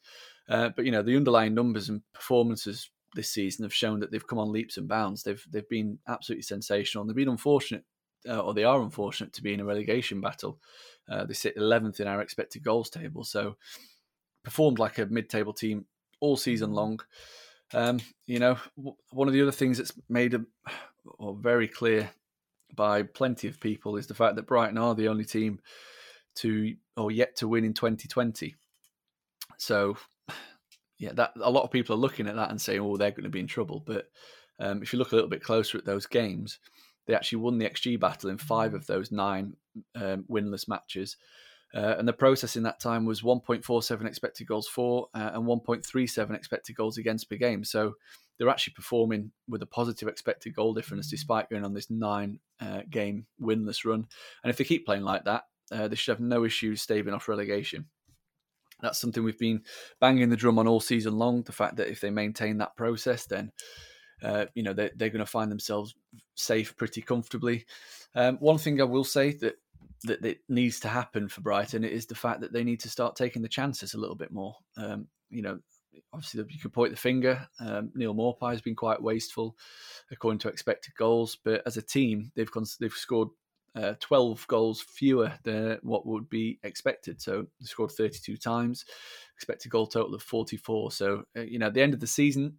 [0.48, 4.28] Uh, but you know the underlying numbers and performances this season have shown that they've
[4.28, 5.24] come on leaps and bounds.
[5.24, 7.02] They've they've been absolutely sensational.
[7.02, 7.84] And they've been unfortunate,
[8.28, 10.60] uh, or they are unfortunate to be in a relegation battle.
[11.10, 13.58] Uh, they sit 11th in our expected goals table, so
[14.44, 15.86] performed like a mid-table team
[16.20, 17.00] all season long.
[17.74, 18.58] Um, you know,
[19.12, 20.42] one of the other things that's made a,
[21.06, 22.12] or very clear
[22.76, 25.60] by plenty of people is the fact that Brighton are the only team
[26.36, 28.56] to or yet to win in 2020.
[29.58, 29.98] So
[31.00, 33.24] yeah, that a lot of people are looking at that and saying, "Oh, they're going
[33.24, 34.10] to be in trouble." But
[34.60, 36.60] um, if you look a little bit closer at those games,
[37.06, 39.56] they actually won the XG battle in five of those nine
[39.96, 41.18] um, winless matches.
[41.76, 46.36] Uh, and the process in that time was 1.47 expected goals for uh, and 1.37
[46.36, 47.64] expected goals against per game.
[47.64, 47.94] So
[48.38, 52.82] they're actually performing with a positive expected goal difference despite going on this nine uh,
[52.90, 54.08] game winless run.
[54.44, 57.28] And if they keep playing like that, uh, they should have no issues staving off
[57.28, 57.86] relegation.
[58.82, 59.64] That's something we've been
[60.00, 61.44] banging the drum on all season long.
[61.44, 63.52] The fact that if they maintain that process, then
[64.22, 65.96] uh, you know they're, they're going to find themselves
[66.36, 67.66] safe pretty comfortably.
[68.14, 69.56] Um, one thing I will say that
[70.04, 73.16] that, that needs to happen for Brighton is the fact that they need to start
[73.16, 74.56] taking the chances a little bit more.
[74.78, 75.60] Um, you know,
[76.12, 77.48] obviously you can point the finger.
[77.60, 79.56] Um, Neal Maupay has been quite wasteful
[80.12, 83.30] according to expected goals, but as a team, they've they've scored
[83.76, 87.22] uh, 12 goals fewer than what would be expected.
[87.22, 88.86] So they scored 32 times,
[89.36, 90.92] expected goal total of 44.
[90.92, 92.58] So, uh, you know, at the end of the season,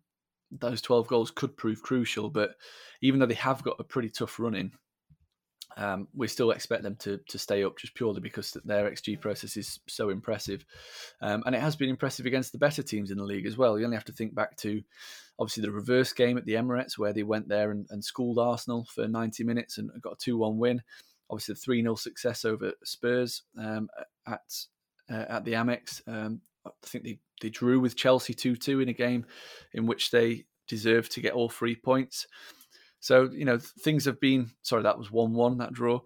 [0.50, 2.30] those 12 goals could prove crucial.
[2.30, 2.54] But
[3.00, 4.72] even though they have got a pretty tough run in,
[5.76, 9.56] um, we still expect them to to stay up just purely because their XG process
[9.56, 10.64] is so impressive,
[11.20, 13.78] um, and it has been impressive against the better teams in the league as well.
[13.78, 14.82] You only have to think back to
[15.38, 18.86] obviously the reverse game at the Emirates where they went there and, and schooled Arsenal
[18.94, 20.80] for 90 minutes and got a 2-1 win.
[21.28, 23.88] Obviously the 3-0 success over Spurs um,
[24.26, 24.42] at
[25.10, 26.06] uh, at the Amex.
[26.06, 29.26] Um, I think they, they drew with Chelsea 2-2 in a game
[29.72, 32.26] in which they deserved to get all three points.
[33.04, 34.52] So you know things have been.
[34.62, 36.00] Sorry, that was one-one that draw.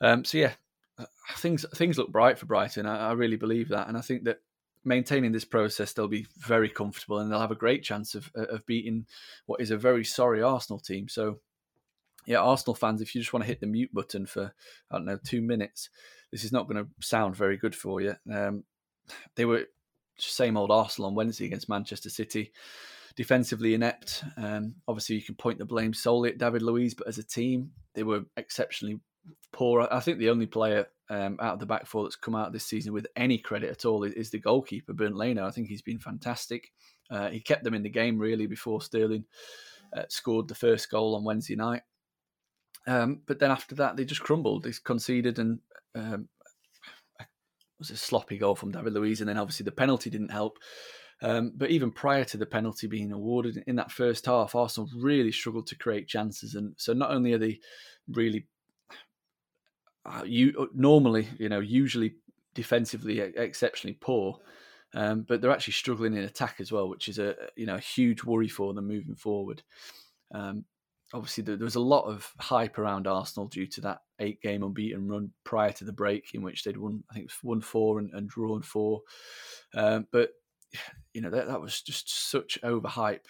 [0.00, 0.52] Um, so yeah,
[0.98, 1.04] uh,
[1.36, 2.86] things things look bright for Brighton.
[2.86, 4.38] I, I, really believe that, and I think that
[4.82, 8.46] maintaining this process, they'll be very comfortable and they'll have a great chance of uh,
[8.46, 9.04] of beating
[9.44, 11.06] what is a very sorry Arsenal team.
[11.06, 11.40] So
[12.24, 14.54] yeah, Arsenal fans, if you just want to hit the mute button for
[14.90, 15.90] I don't know two minutes,
[16.32, 18.14] this is not going to sound very good for you.
[18.32, 18.64] Um,
[19.34, 19.66] they were
[20.16, 22.52] same old Arsenal on Wednesday against Manchester City
[23.18, 24.22] defensively inept.
[24.36, 27.72] Um, obviously, you can point the blame solely at David Luiz, but as a team,
[27.96, 29.00] they were exceptionally
[29.52, 29.88] poor.
[29.90, 32.64] I think the only player um, out of the back four that's come out this
[32.64, 35.44] season with any credit at all is, is the goalkeeper, Bernd Leno.
[35.44, 36.70] I think he's been fantastic.
[37.10, 39.24] Uh, he kept them in the game really before Sterling
[39.96, 41.82] uh, scored the first goal on Wednesday night.
[42.86, 44.62] Um, but then after that, they just crumbled.
[44.62, 45.58] They conceded and
[45.96, 46.28] um,
[47.18, 47.26] it
[47.80, 50.58] was a sloppy goal from David Luiz, and then obviously the penalty didn't help.
[51.20, 55.32] Um, but even prior to the penalty being awarded in that first half, Arsenal really
[55.32, 57.58] struggled to create chances, and so not only are they
[58.08, 58.46] really
[60.06, 62.14] uh, you normally, you know, usually
[62.54, 64.38] defensively exceptionally poor,
[64.94, 67.80] um, but they're actually struggling in attack as well, which is a you know a
[67.80, 69.62] huge worry for them moving forward.
[70.32, 70.64] Um,
[71.12, 75.30] obviously, there, was a lot of hype around Arsenal due to that eight-game unbeaten run
[75.44, 78.62] prior to the break, in which they'd won, I think, won four and, and drawn
[78.62, 79.02] four.
[79.74, 80.30] Um, but
[81.14, 83.26] you know that that was just such overhype.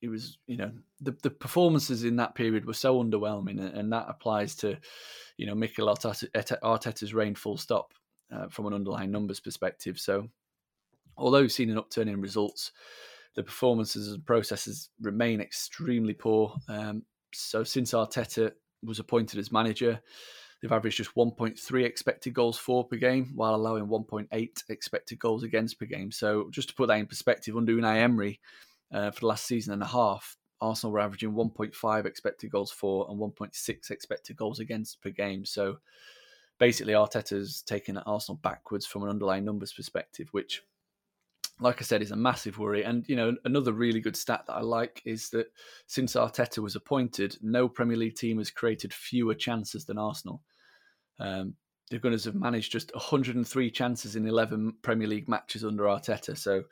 [0.00, 4.06] It was, you know, the the performances in that period were so underwhelming, and that
[4.08, 4.78] applies to,
[5.36, 7.92] you know, Mikel Arteta's reign full stop
[8.32, 9.98] uh, from an underlying numbers perspective.
[9.98, 10.28] So,
[11.16, 12.70] although we've seen an upturn in results,
[13.34, 16.54] the performances and processes remain extremely poor.
[16.68, 17.02] Um,
[17.34, 18.52] so, since Arteta
[18.84, 20.00] was appointed as manager,
[20.60, 25.78] They've averaged just 1.3 expected goals for per game, while allowing 1.8 expected goals against
[25.78, 26.10] per game.
[26.10, 28.40] So, just to put that in perspective, under Unai Emery
[28.92, 33.06] uh, for the last season and a half, Arsenal were averaging 1.5 expected goals for
[33.08, 35.44] and 1.6 expected goals against per game.
[35.44, 35.78] So,
[36.58, 40.62] basically, Arteta's taken Arsenal backwards from an underlying numbers perspective, which
[41.60, 42.84] like I said, is a massive worry.
[42.84, 45.46] And you know, another really good stat that I like is that
[45.86, 50.42] since Arteta was appointed, no Premier League team has created fewer chances than Arsenal.
[51.18, 51.54] Um,
[51.90, 56.36] the Gunners have managed just 103 chances in 11 Premier League matches under Arteta.
[56.36, 56.64] So,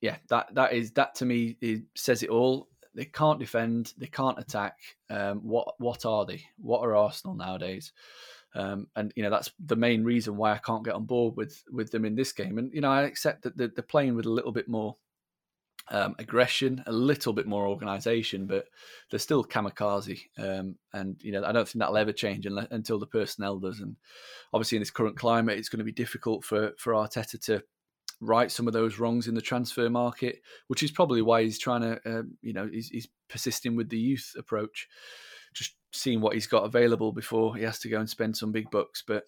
[0.00, 2.68] yeah, that that is that to me it says it all.
[2.94, 4.78] They can't defend, they can't attack.
[5.08, 6.44] Um, what what are they?
[6.58, 7.92] What are Arsenal nowadays?
[8.54, 11.62] Um, and you know that's the main reason why I can't get on board with
[11.70, 12.58] with them in this game.
[12.58, 14.96] And you know I accept that they're, playing with a little bit more
[15.88, 18.66] um, aggression, a little bit more organisation, but
[19.10, 20.20] they're still kamikaze.
[20.38, 23.80] Um, and you know, I don't think that'll ever change until the personnel does.
[23.80, 23.96] And
[24.52, 27.62] obviously, in this current climate, it's going to be difficult for for Arteta to
[28.20, 31.80] right some of those wrongs in the transfer market, which is probably why he's trying
[31.80, 34.88] to, uh, you know, he's, he's persisting with the youth approach,
[35.92, 39.02] seeing what he's got available before he has to go and spend some big bucks.
[39.06, 39.24] But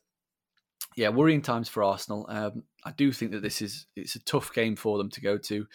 [0.96, 2.27] yeah, worrying times for Arsenal.
[2.29, 5.38] Um, I do think that this is it's a tough game for them to go
[5.38, 5.66] to.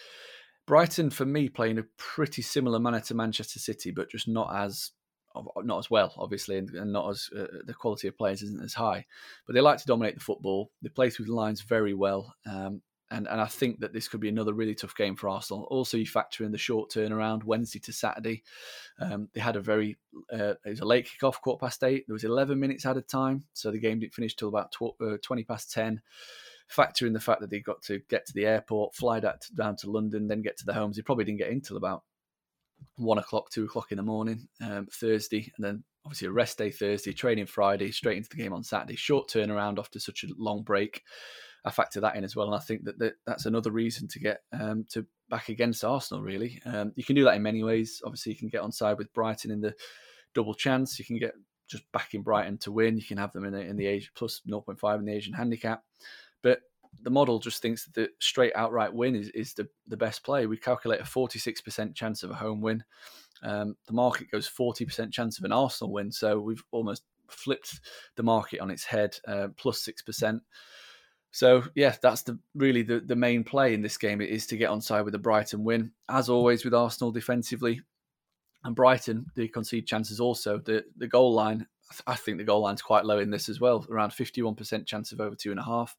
[0.66, 4.90] Brighton, for me, playing a pretty similar manner to Manchester City, but just not as
[5.62, 9.06] not as well, obviously, and, not as uh, the quality of players isn't as high.
[9.46, 10.70] But they like to dominate the football.
[10.82, 14.20] They play through the lines very well, um, and and I think that this could
[14.20, 15.66] be another really tough game for Arsenal.
[15.70, 18.42] Also, you factor in the short turnaround, Wednesday to Saturday.
[19.00, 19.96] Um, they had a very
[20.32, 22.04] uh, it was a late kickoff, quarter past eight.
[22.06, 25.16] There was 11 minutes added time, so the game didn't finish till about tw- uh,
[25.22, 26.00] 20 past 10
[26.68, 29.74] factor in the fact that they got to get to the airport, fly that down
[29.74, 30.96] to London, then get to the homes.
[30.96, 32.02] They probably didn't get in till about
[32.96, 36.70] one o'clock, two o'clock in the morning um, Thursday, and then obviously a rest day
[36.70, 38.96] Thursday, training Friday, straight into the game on Saturday.
[38.96, 41.02] Short turnaround after such a long break.
[41.68, 44.18] I factor that in as well, and I think that, that that's another reason to
[44.18, 46.22] get um, to back against Arsenal.
[46.22, 48.02] Really, um, you can do that in many ways.
[48.04, 49.74] Obviously, you can get on side with Brighton in the
[50.34, 50.98] double chance.
[50.98, 51.34] You can get
[51.68, 52.96] just backing Brighton to win.
[52.96, 55.84] You can have them in the in the age plus 0.5 in the Asian handicap.
[56.42, 56.60] But
[57.02, 60.46] the model just thinks that the straight outright win is, is the, the best play.
[60.46, 62.82] We calculate a 46% chance of a home win.
[63.42, 66.10] Um, the market goes 40% chance of an Arsenal win.
[66.10, 67.80] So we've almost flipped
[68.16, 70.42] the market on its head, uh, plus six percent.
[71.38, 74.70] So yeah, that's the really the, the main play in this game is to get
[74.70, 75.92] on side with the Brighton win.
[76.08, 77.80] As always with Arsenal defensively,
[78.64, 80.58] and Brighton they concede chances also.
[80.58, 81.68] The the goal line,
[82.08, 84.88] I think the goal line's quite low in this as well, around fifty one percent
[84.88, 85.96] chance of over two and a half.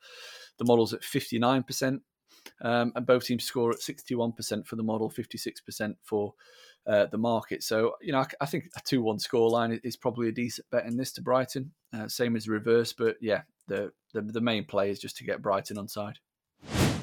[0.58, 2.02] The model's at fifty nine percent,
[2.62, 5.96] um, and both teams score at sixty one percent for the model, fifty six percent
[6.04, 6.34] for
[6.86, 7.64] uh, the market.
[7.64, 10.98] So you know, I, I think a two-one scoreline is probably a decent bet in
[10.98, 11.72] this to Brighton.
[11.94, 15.42] Uh, same as reverse, but yeah, the, the the main play is just to get
[15.42, 16.20] Brighton on side.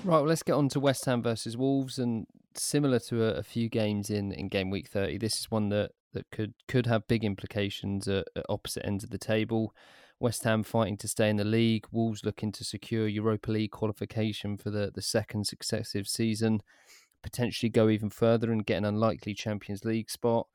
[0.04, 3.42] Right, well, let's get on to West Ham versus Wolves, and similar to a, a,
[3.42, 7.08] few games in, in game week thirty, this is one that, that could could have
[7.08, 9.74] big implications at, at opposite ends of the table.
[10.18, 14.56] West Ham fighting to stay in the league, Wolves looking to secure Europa League qualification
[14.56, 16.62] for the, the second successive season
[17.26, 20.46] potentially go even further and get an unlikely Champions League spot.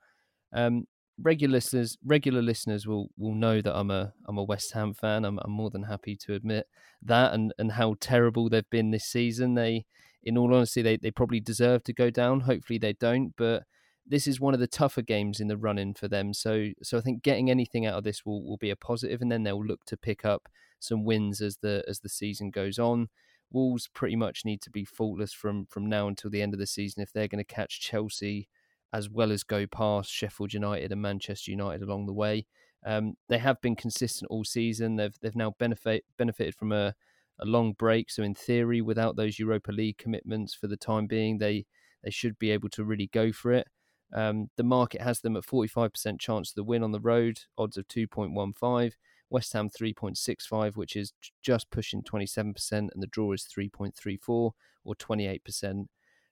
[0.54, 0.88] Um,
[1.22, 5.26] regular listeners, regular listeners will will know that I'm a I'm a West Ham fan.
[5.26, 6.68] I'm, I'm more than happy to admit
[7.02, 9.56] that and and how terrible they've been this season.
[9.56, 9.86] They,
[10.24, 12.42] in all honesty, they they probably deserve to go down.
[12.42, 13.64] Hopefully they don't, but
[14.06, 16.34] this is one of the tougher games in the run in for them.
[16.34, 19.32] So so I think getting anything out of this will, will be a positive, and
[19.32, 23.10] then they'll look to pick up some wins as the as the season goes on.
[23.52, 26.68] Wolves pretty much need to be faultless from from now until the end of the
[26.68, 28.48] season if they're going to catch Chelsea
[28.94, 32.46] as well as go past Sheffield United and Manchester United along the way.
[32.86, 34.96] Um, they have been consistent all season.
[34.96, 36.96] They've they've now benefit benefited from a,
[37.40, 38.10] a long break.
[38.10, 41.66] So in theory, without those Europa League commitments for the time being, they
[42.04, 43.68] they should be able to really go for it.
[44.14, 47.78] Um, the market has them at 45% chance of the win on the road, odds
[47.78, 48.92] of 2.15.
[49.30, 54.54] West Ham 3.65, which is just pushing 27%, and the draw is 3.34 or
[54.96, 55.86] 28%.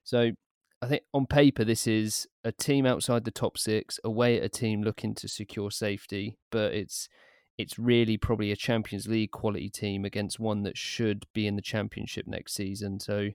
[0.04, 0.32] So
[0.82, 4.48] I think on paper, this is a team outside the top six, away at a
[4.48, 7.08] team looking to secure safety, but it's
[7.58, 11.62] it's really probably a Champions League quality team against one that should be in the
[11.62, 12.98] Championship next season.
[12.98, 13.30] So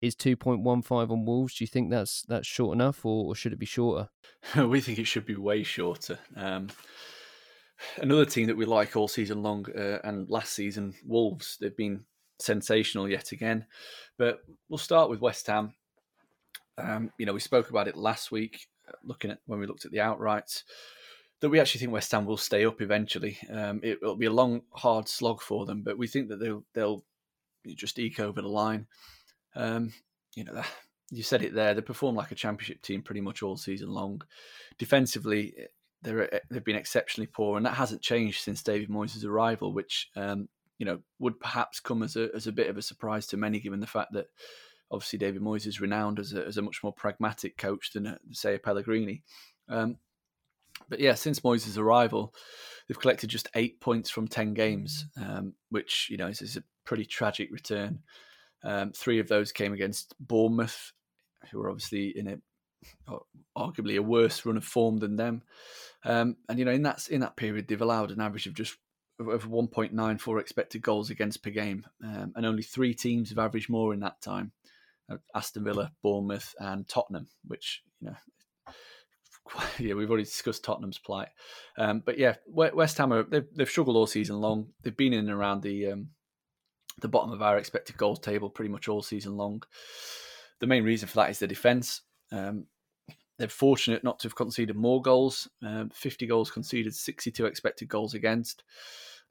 [0.00, 1.56] is 2.15 on Wolves.
[1.56, 4.08] Do you think that's that's short enough, or, or should it be shorter?
[4.56, 6.18] we think it should be way shorter.
[6.36, 6.68] Um,
[7.98, 11.58] another team that we like all season long, uh, and last season, Wolves.
[11.60, 12.04] They've been
[12.38, 13.66] sensational yet again.
[14.18, 15.74] But we'll start with West Ham.
[16.78, 19.84] Um, you know, we spoke about it last week, uh, looking at when we looked
[19.84, 20.62] at the outrights,
[21.40, 23.38] that we actually think West Ham will stay up eventually.
[23.50, 26.64] Um, it, will be a long, hard slog for them, but we think that they'll
[26.74, 27.04] they'll
[27.74, 28.86] just eke over the line.
[29.54, 29.92] Um,
[30.34, 30.62] you know,
[31.10, 31.74] you said it there.
[31.74, 34.22] They perform like a championship team pretty much all season long.
[34.78, 35.54] Defensively,
[36.02, 40.10] they're eh, they've been exceptionally poor, and that hasn't changed since David Moyes' arrival, which
[40.16, 43.36] um, you know would perhaps come as a as a bit of a surprise to
[43.36, 44.26] many, given the fact that
[44.90, 48.18] obviously David Moyes is renowned as a, as a much more pragmatic coach than a,
[48.32, 49.22] say a Pellegrini.
[49.68, 49.96] Um,
[50.88, 52.34] but yeah, since Moyes' arrival,
[52.86, 56.62] they've collected just eight points from ten games, um, which you know is, is, a
[56.84, 58.00] pretty tragic return.
[58.62, 60.92] Um, three of those came against Bournemouth,
[61.50, 62.38] who are obviously in a
[63.56, 65.42] arguably a worse run of form than them.
[66.04, 68.76] Um, and you know, in that in that period, they've allowed an average of just
[69.18, 73.94] of 1.94 expected goals against per game, um, and only three teams have averaged more
[73.94, 74.55] in that time: uh,
[75.34, 77.28] Aston Villa, Bournemouth, and Tottenham.
[77.46, 78.16] Which you know,
[79.78, 81.28] yeah, we've already discussed Tottenham's plight.
[81.78, 84.68] Um, but yeah, West Ham are, they've, they've, struggled all season long.
[84.82, 86.08] They've been in and around the um,
[87.00, 89.62] the bottom of our expected goals table pretty much all season long.
[90.60, 92.02] The main reason for that is the defence.
[92.32, 92.66] Um,
[93.38, 95.46] they're fortunate not to have conceded more goals.
[95.62, 98.64] Um, 50 goals conceded, 62 expected goals against.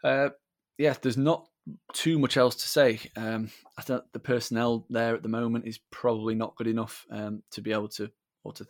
[0.04, 0.30] Uh,
[0.78, 1.48] yeah, there's not
[1.94, 3.00] too much else to say.
[3.16, 7.44] Um, I think the personnel there at the moment is probably not good enough um,
[7.52, 8.12] to be able to
[8.44, 8.66] or to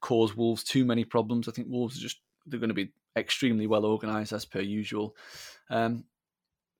[0.00, 1.48] cause Wolves too many problems.
[1.48, 5.14] I think Wolves are just they're going to be extremely well organised as per usual.
[5.70, 6.04] Um,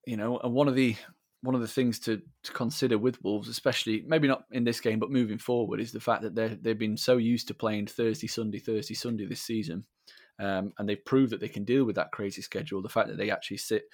[0.07, 0.97] you know, and one of the
[1.43, 5.01] one of the things to, to consider with Wolves, especially maybe not in this game,
[5.01, 8.29] but moving forward, is the fact that they they've been so used to playing Thursday,
[8.29, 9.85] Sunday, Thursday, Sunday this season,
[10.39, 12.83] um, and they've proved that they can deal with that crazy schedule.
[12.83, 13.85] The fact that they actually sit,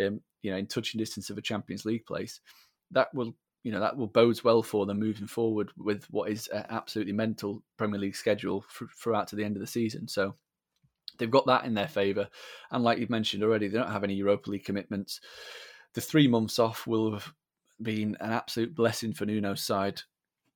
[0.00, 2.40] um, you know, in touching distance of a Champions League place,
[2.90, 6.48] that will you know that will bodes well for them moving forward with what is
[6.52, 8.64] absolutely mental Premier League schedule
[9.00, 10.08] throughout to the end of the season.
[10.08, 10.34] So
[11.18, 12.28] they've got that in their favour,
[12.70, 15.20] and like you've mentioned already, they don't have any Europa League commitments
[15.94, 17.32] the three months off will have
[17.80, 20.02] been an absolute blessing for Nuno's side.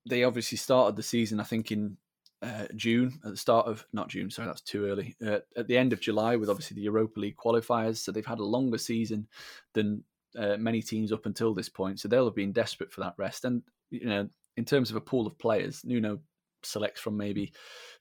[0.09, 1.97] They obviously started the season, I think, in
[2.43, 5.17] uh, June at the start of not June, sorry, that's too early.
[5.25, 8.39] Uh, at the end of July, with obviously the Europa League qualifiers, so they've had
[8.39, 9.27] a longer season
[9.73, 10.05] than
[10.39, 12.01] uh, many teams up until this point.
[12.01, 13.45] So they'll have been desperate for that rest.
[13.45, 16.21] And you know, in terms of a pool of players, Nuno
[16.63, 17.53] selects from maybe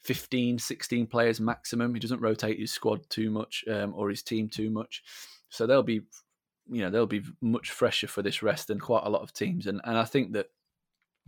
[0.04, 1.94] 15, 16 players maximum.
[1.94, 5.04] He doesn't rotate his squad too much um, or his team too much.
[5.50, 6.02] So they'll be,
[6.70, 9.68] you know, they'll be much fresher for this rest than quite a lot of teams.
[9.68, 10.48] And and I think that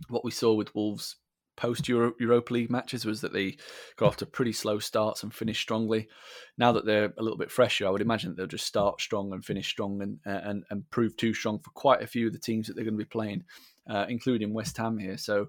[0.08, 1.16] what we saw with Wolves
[1.58, 3.56] post Europa League matches was that they
[3.96, 6.08] got off to pretty slow starts and finished strongly.
[6.56, 9.44] Now that they're a little bit fresher, I would imagine they'll just start strong and
[9.44, 12.68] finish strong and and, and prove too strong for quite a few of the teams
[12.68, 13.42] that they're going to be playing,
[13.90, 15.18] uh, including West Ham here.
[15.18, 15.48] So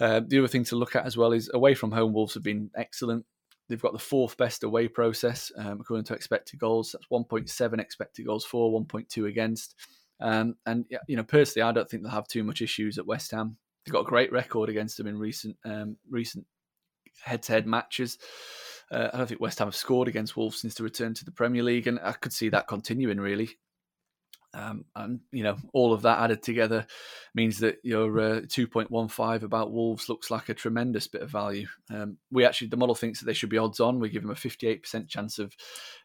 [0.00, 2.44] uh, the other thing to look at as well is away from home, Wolves have
[2.44, 3.26] been excellent.
[3.68, 6.92] They've got the fourth best away process um, according to expected goals.
[6.92, 9.74] That's 1.7 expected goals for, 1.2 against.
[10.20, 13.32] Um, and you know, personally, I don't think they'll have too much issues at West
[13.32, 13.56] Ham.
[13.86, 16.46] They've got a great record against them in recent um, recent
[17.22, 18.18] head-to-head matches.
[18.90, 21.32] Uh, I don't think West Ham have scored against Wolves since the return to the
[21.32, 23.50] Premier League, and I could see that continuing really.
[24.54, 26.86] Um, and you know, all of that added together
[27.34, 31.66] means that your uh, 2.15 about Wolves looks like a tremendous bit of value.
[31.90, 34.00] Um, we actually, the model thinks that they should be odds on.
[34.00, 35.54] We give them a 58% chance of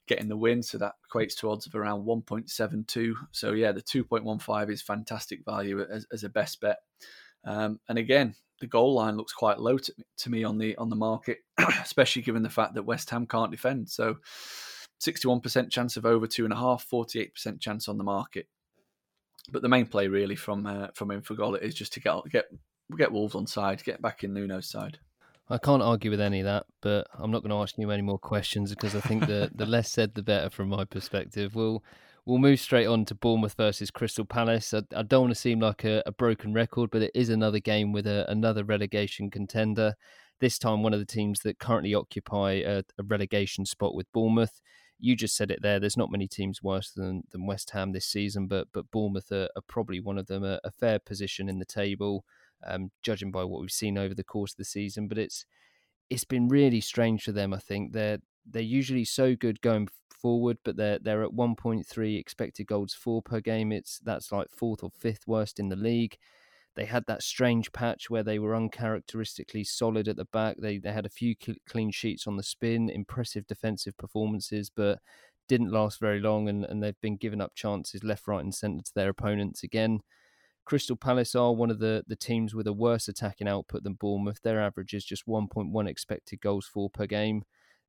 [0.06, 3.14] getting the win, so that equates to odds of around 1.72.
[3.32, 6.80] So yeah, the 2.15 is fantastic value as, as a best bet.
[7.44, 10.89] Um, and again, the goal line looks quite low to, to me on the on
[10.89, 11.39] the market,
[11.82, 13.89] especially given the fact that West Ham can't defend.
[13.89, 14.18] So,
[15.02, 18.48] 61% chance of over two and a half, 48% chance on the market.
[19.52, 22.46] But the main play really from uh, from goal is just to get get
[22.96, 25.00] get Wolves on side, get back in Nuno's side.
[25.50, 28.02] I can't argue with any of that, but I'm not going to ask you any
[28.02, 31.56] more questions because I think the the less said, the better from my perspective.
[31.56, 31.84] We'll
[32.26, 34.74] we'll move straight on to Bournemouth versus Crystal Palace.
[34.74, 37.60] I, I don't want to seem like a, a, broken record, but it is another
[37.60, 39.96] game with a, another relegation contender.
[40.40, 44.62] This time, one of the teams that currently occupy a, a, relegation spot with Bournemouth.
[45.00, 45.80] You just said it there.
[45.80, 49.50] There's not many teams worse than, than West Ham this season, but but Bournemouth are,
[49.56, 52.24] are probably one of them, a, a fair position in the table,
[52.66, 55.08] um, judging by what we've seen over the course of the season.
[55.08, 55.46] But it's
[56.12, 57.52] it's been really strange for them.
[57.52, 58.20] I think they're
[58.50, 59.88] they're usually so good going
[60.22, 63.72] forward, but they're they're at 1.3 expected goals for per game.
[63.72, 66.18] It's that's like fourth or fifth worst in the league.
[66.76, 70.58] They had that strange patch where they were uncharacteristically solid at the back.
[70.60, 71.36] They they had a few
[71.68, 75.00] clean sheets on the spin, impressive defensive performances, but
[75.48, 78.84] didn't last very long, and, and they've been giving up chances left, right, and centre
[78.84, 80.00] to their opponents again.
[80.64, 84.42] Crystal Palace are one of the, the teams with a worse attacking output than Bournemouth.
[84.42, 87.44] Their average is just 1.1 expected goals for per game.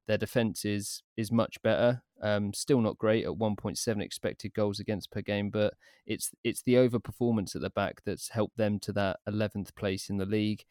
[0.08, 2.02] Their defense is is much better.
[2.22, 5.74] Um, still not great at 1.7 expected goals against per game, but
[6.06, 10.18] it's it's the overperformance at the back that's helped them to that 11th place in
[10.18, 10.64] the league.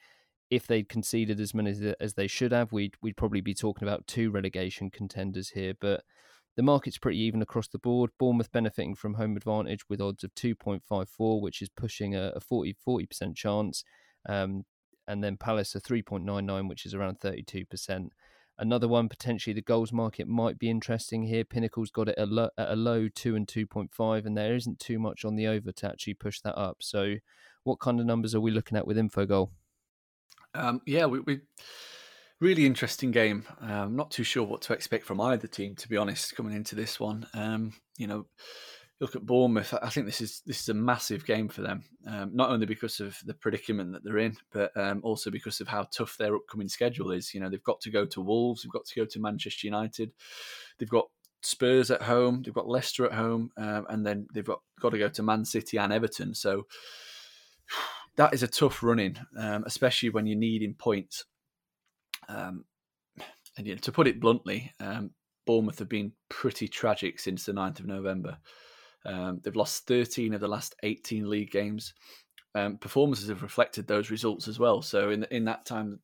[0.50, 4.08] If they'd conceded as many as they should have, we'd we'd probably be talking about
[4.08, 5.74] two relegation contenders here.
[5.80, 6.04] But
[6.58, 8.12] the market's pretty even across the board.
[8.20, 12.76] Bournemouth benefiting from home advantage with odds of 2.54, which is pushing a, a 40
[12.86, 13.86] 40% chance.
[14.28, 14.66] Um,
[15.08, 18.10] and then Palace a 3.99, which is around 32%.
[18.62, 21.44] Another one potentially the goals market might be interesting here.
[21.44, 25.00] Pinnacle's got it at, a low two and two point five, and there isn't too
[25.00, 26.78] much on the over to actually push that up.
[26.82, 27.16] So,
[27.64, 29.50] what kind of numbers are we looking at with Infogol?
[30.54, 31.40] Um, yeah, we, we,
[32.40, 33.46] really interesting game.
[33.62, 36.76] Um, not too sure what to expect from either team, to be honest, coming into
[36.76, 37.26] this one.
[37.34, 38.28] Um, you know,
[39.02, 41.84] look at Bournemouth, I think this is this is a massive game for them.
[42.08, 45.68] Um, not only because of the predicament that they're in, but um, also because of
[45.68, 47.34] how tough their upcoming schedule is.
[47.34, 50.12] You know, they've got to go to Wolves, they've got to go to Manchester United,
[50.78, 51.10] they've got
[51.42, 55.00] Spurs at home, they've got Leicester at home, um, and then they've got got to
[55.00, 56.36] go to Man City and Everton.
[56.36, 56.68] So
[58.18, 61.26] that is a tough running, um, especially when you're needing points.
[62.30, 62.66] Um,
[63.58, 65.10] and you know, to put it bluntly, um,
[65.48, 68.38] Bournemouth have been pretty tragic since the 9th of November.
[69.06, 71.94] Um, they've lost 13 of the last 18 league games.
[72.54, 74.82] Um, performances have reflected those results as well.
[74.82, 76.00] So in in that time,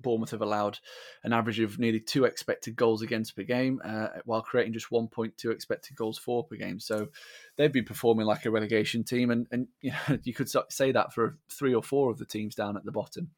[0.00, 0.78] Bournemouth have allowed
[1.24, 5.50] an average of nearly two expected goals against per game, uh, while creating just 1.2
[5.52, 6.80] expected goals for per game.
[6.80, 7.08] So
[7.56, 11.12] they've been performing like a relegation team, and and you know you could say that
[11.12, 13.30] for three or four of the teams down at the bottom.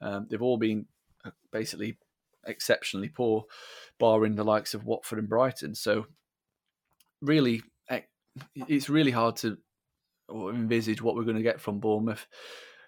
[0.00, 0.86] Um, they've all been
[1.24, 1.96] uh, basically
[2.46, 3.44] exceptionally poor,
[3.98, 5.74] barring the likes of Watford and Brighton.
[5.74, 6.06] So
[7.20, 7.62] really
[8.54, 9.58] it's really hard to
[10.30, 12.26] envisage what we're going to get from Bournemouth.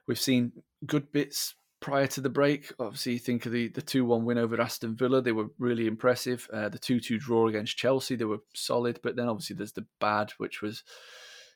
[0.07, 0.53] We've seen
[0.87, 2.73] good bits prior to the break.
[2.79, 5.87] Obviously, you think of the the two one win over Aston Villa; they were really
[5.87, 6.49] impressive.
[6.53, 9.01] Uh, the two two draw against Chelsea, they were solid.
[9.03, 10.83] But then obviously there's the bad, which was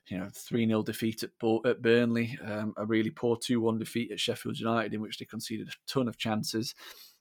[0.09, 1.30] you know three 0 defeat at
[1.64, 5.24] at Burnley, um, a really poor two one defeat at Sheffield United, in which they
[5.24, 6.74] conceded a ton of chances.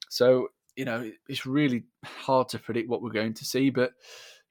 [0.09, 3.93] So you know it's really hard to predict what we're going to see, but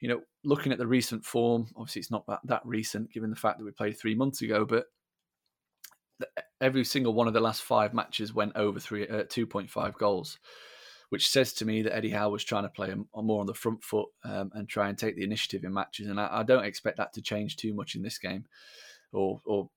[0.01, 3.37] you know, looking at the recent form, obviously it's not that, that recent given the
[3.37, 4.87] fact that we played three months ago, but
[6.61, 9.95] every single one of the last five matches went over three uh, two point five
[9.95, 10.39] goals,
[11.11, 13.83] which says to me that Eddie Howe was trying to play more on the front
[13.83, 16.97] foot um, and try and take the initiative in matches, and I, I, don't expect
[16.99, 18.45] that to change too much in this game,
[19.13, 19.69] or or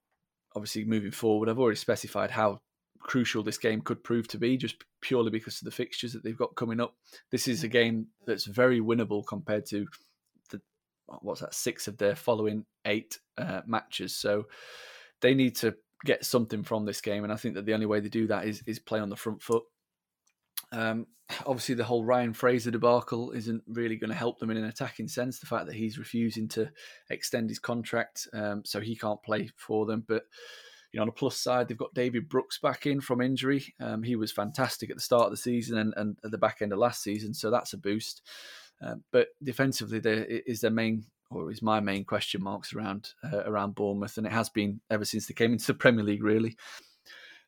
[0.56, 1.50] obviously moving forward.
[1.50, 2.62] I've already specified how
[3.00, 6.38] crucial this game could prove to be just purely because of the fixtures that they've
[6.38, 6.96] got coming up.
[7.32, 9.88] This is a game that's very winnable compared to
[11.22, 14.16] what's that six of their following eight uh, matches.
[14.16, 14.46] So
[15.22, 18.00] they need to get something from this game, and I think that the only way
[18.00, 19.64] they do that is is play on the front foot.
[20.72, 21.08] Um,
[21.46, 25.08] obviously, the whole Ryan Fraser debacle isn't really going to help them in an attacking
[25.08, 25.40] sense.
[25.40, 26.70] The fact that he's refusing to
[27.10, 30.24] extend his contract, um, so he can't play for them, but
[30.92, 33.74] you know, on the plus side, they've got David Brooks back in from injury.
[33.80, 36.58] Um, he was fantastic at the start of the season and, and, at the back
[36.62, 38.22] end of last season, so that's a boost.
[38.82, 43.44] Um, but defensively, there is their main or is my main question marks around uh,
[43.46, 46.58] around Bournemouth, and it has been ever since they came into the Premier League, really.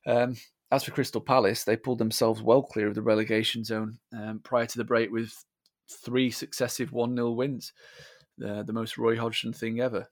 [0.05, 0.35] Um,
[0.71, 4.65] as for Crystal Palace, they pulled themselves well clear of the relegation zone um, prior
[4.65, 5.31] to the break with
[5.89, 7.73] three successive 1 0 wins,
[8.43, 10.07] uh, the most Roy Hodgson thing ever.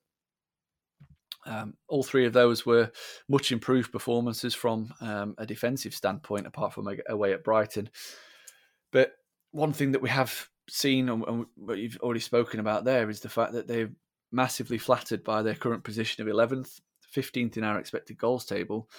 [1.48, 2.92] Um, all three of those were
[3.28, 7.90] much improved performances from um, a defensive standpoint, apart from away at Brighton.
[8.92, 9.14] But
[9.50, 13.30] one thing that we have seen and what you've already spoken about there is the
[13.30, 13.92] fact that they're
[14.32, 16.80] massively flattered by their current position of 11th,
[17.16, 18.90] 15th in our expected goals table.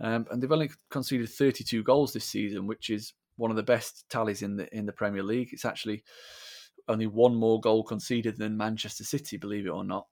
[0.00, 4.04] Um, and they've only conceded 32 goals this season, which is one of the best
[4.08, 5.50] tallies in the in the Premier League.
[5.52, 6.04] It's actually
[6.88, 10.06] only one more goal conceded than Manchester City, believe it or not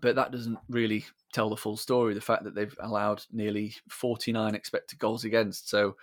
[0.00, 2.14] but that doesn't really tell the full story.
[2.14, 5.96] The fact that they've allowed nearly 49 expected goals against, so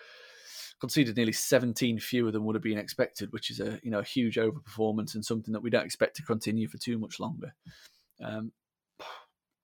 [0.80, 4.04] conceded nearly 17 fewer than would have been expected, which is a you know a
[4.04, 7.54] huge overperformance and something that we don't expect to continue for too much longer.
[8.24, 8.52] Um,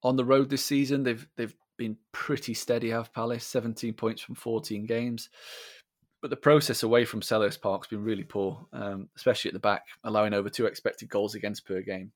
[0.03, 2.89] on the road this season, they've they've been pretty steady.
[2.89, 5.29] Have Palace 17 points from 14 games,
[6.21, 9.83] but the process away from Selhurst Park's been really poor, um, especially at the back,
[10.03, 12.11] allowing over two expected goals against per game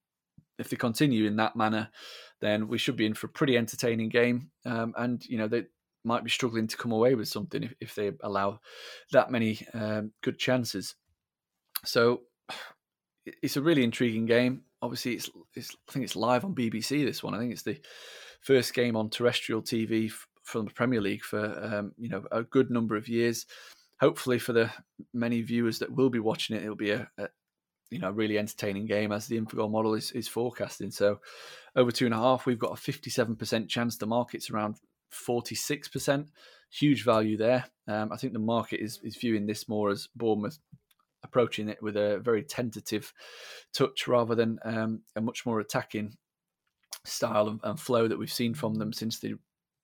[0.59, 1.89] if they continue in that manner,
[2.41, 4.51] then we should be in for a pretty entertaining game.
[4.65, 5.63] Um, and you know they
[6.03, 8.59] might be struggling to come away with something if, if they allow
[9.11, 10.95] that many um, good chances.
[11.85, 12.21] So
[13.41, 14.63] it's a really intriguing game.
[14.81, 17.05] Obviously, it's, it's I think it's live on BBC.
[17.05, 17.79] This one, I think it's the
[18.41, 22.43] first game on terrestrial TV f- from the Premier League for um, you know a
[22.43, 23.45] good number of years.
[23.99, 24.71] Hopefully, for the
[25.13, 27.27] many viewers that will be watching it, it'll be a, a,
[27.89, 30.91] you know, really entertaining game as the Infogol model is, is forecasting.
[30.91, 31.19] So
[31.75, 33.97] over two and a half, we've got a 57% chance.
[33.97, 34.75] The market's around
[35.11, 36.27] 46%.
[36.71, 37.65] Huge value there.
[37.87, 40.59] Um, I think the market is, is viewing this more as Bournemouth
[41.23, 43.13] approaching it with a very tentative
[43.73, 46.15] touch rather than um, a much more attacking
[47.05, 49.33] style and, and, flow that we've seen from them since they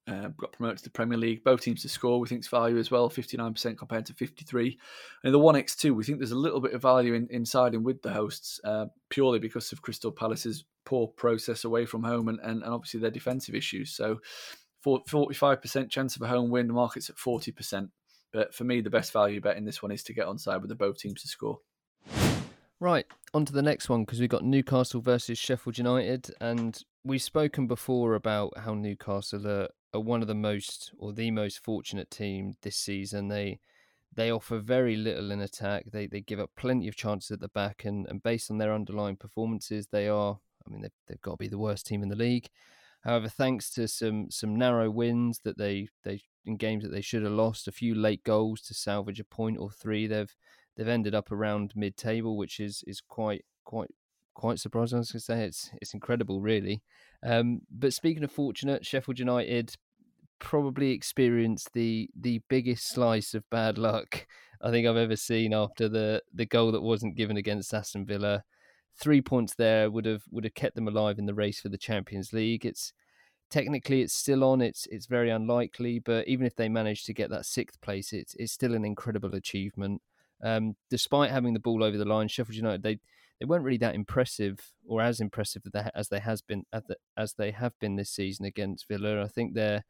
[0.07, 1.43] uh, got promoted to the Premier League.
[1.43, 4.77] Both teams to score, we think it's value as well, 59% compared to 53.
[5.23, 8.01] And the 1x2, we think there's a little bit of value in, in siding with
[8.01, 12.61] the hosts, uh, purely because of Crystal Palace's poor process away from home and, and,
[12.61, 13.91] and obviously their defensive issues.
[13.95, 14.19] So
[14.85, 17.89] 45% chance of a home win, the market's at 40%.
[18.31, 20.61] But for me, the best value bet in this one is to get on side
[20.61, 21.59] with the both teams to score.
[22.79, 26.29] Right, on to the next one because we've got Newcastle versus Sheffield United.
[26.41, 31.31] And we've spoken before about how Newcastle are are one of the most or the
[31.31, 33.29] most fortunate team this season.
[33.29, 33.59] They
[34.13, 35.85] they offer very little in attack.
[35.91, 38.73] They they give up plenty of chances at the back, and, and based on their
[38.73, 40.39] underlying performances, they are.
[40.67, 42.49] I mean, they've, they've got to be the worst team in the league.
[43.05, 47.23] However, thanks to some some narrow wins that they they in games that they should
[47.23, 50.35] have lost, a few late goals to salvage a point or three, they've
[50.75, 53.91] they've ended up around mid table, which is is quite quite
[54.33, 54.97] quite surprising.
[54.97, 56.81] I was going to say it's it's incredible, really.
[57.23, 59.75] Um, but speaking of fortunate, Sheffield United
[60.39, 64.27] probably experienced the the biggest slice of bad luck
[64.61, 68.43] I think I've ever seen after the the goal that wasn't given against Aston Villa.
[68.97, 71.77] Three points there would have would have kept them alive in the race for the
[71.77, 72.65] Champions League.
[72.65, 72.93] It's
[73.49, 74.61] technically it's still on.
[74.61, 78.35] It's it's very unlikely, but even if they manage to get that sixth place, it's
[78.35, 80.01] it's still an incredible achievement.
[80.43, 82.99] Um, despite having the ball over the line, Sheffield United they
[83.39, 86.63] they weren't really that impressive or as impressive as they has been
[87.17, 89.21] as they have been this season against Villa.
[89.23, 89.83] I think they're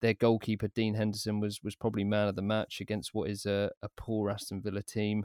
[0.00, 3.70] their goalkeeper Dean Henderson was was probably man of the match against what is a,
[3.82, 5.24] a poor Aston Villa team.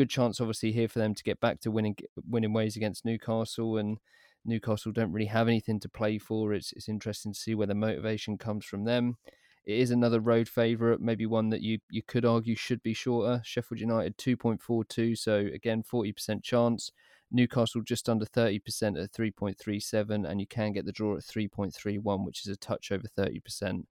[0.00, 1.94] Good chance, obviously, here for them to get back to winning
[2.26, 3.98] winning ways against Newcastle, and
[4.46, 6.54] Newcastle don't really have anything to play for.
[6.54, 9.18] It's it's interesting to see where the motivation comes from them.
[9.66, 13.42] It is another road favourite, maybe one that you you could argue should be shorter.
[13.44, 16.90] Sheffield United two point four two, so again forty percent chance.
[17.30, 22.40] Newcastle just under 30% at 3.37, and you can get the draw at 3.31, which
[22.40, 23.84] is a touch over 30% Do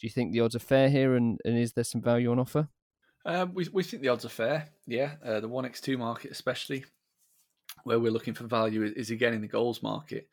[0.00, 2.68] you think the odds are fair here, and, and is there some value on offer?
[3.24, 4.68] Um, we we think the odds are fair.
[4.86, 6.84] Yeah, uh, the one x two market especially,
[7.84, 10.28] where we're looking for value is, is again in the goals market,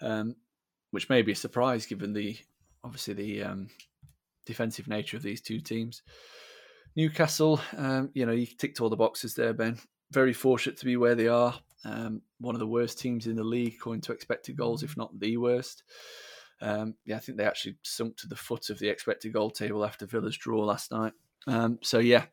[0.00, 0.36] um,
[0.90, 2.36] which may be a surprise given the
[2.82, 3.68] obviously the um,
[4.46, 6.02] defensive nature of these two teams.
[6.96, 9.78] Newcastle, um, you know, you ticked all the boxes there, Ben.
[10.12, 11.54] Very fortunate to be where they are.
[11.84, 15.18] Um, one of the worst teams in the league, according to expected goals, if not
[15.18, 15.82] the worst.
[16.60, 19.84] Um, yeah, I think they actually sunk to the foot of the expected goal table
[19.84, 21.12] after Villa's draw last night.
[21.46, 22.26] Um, so yeah,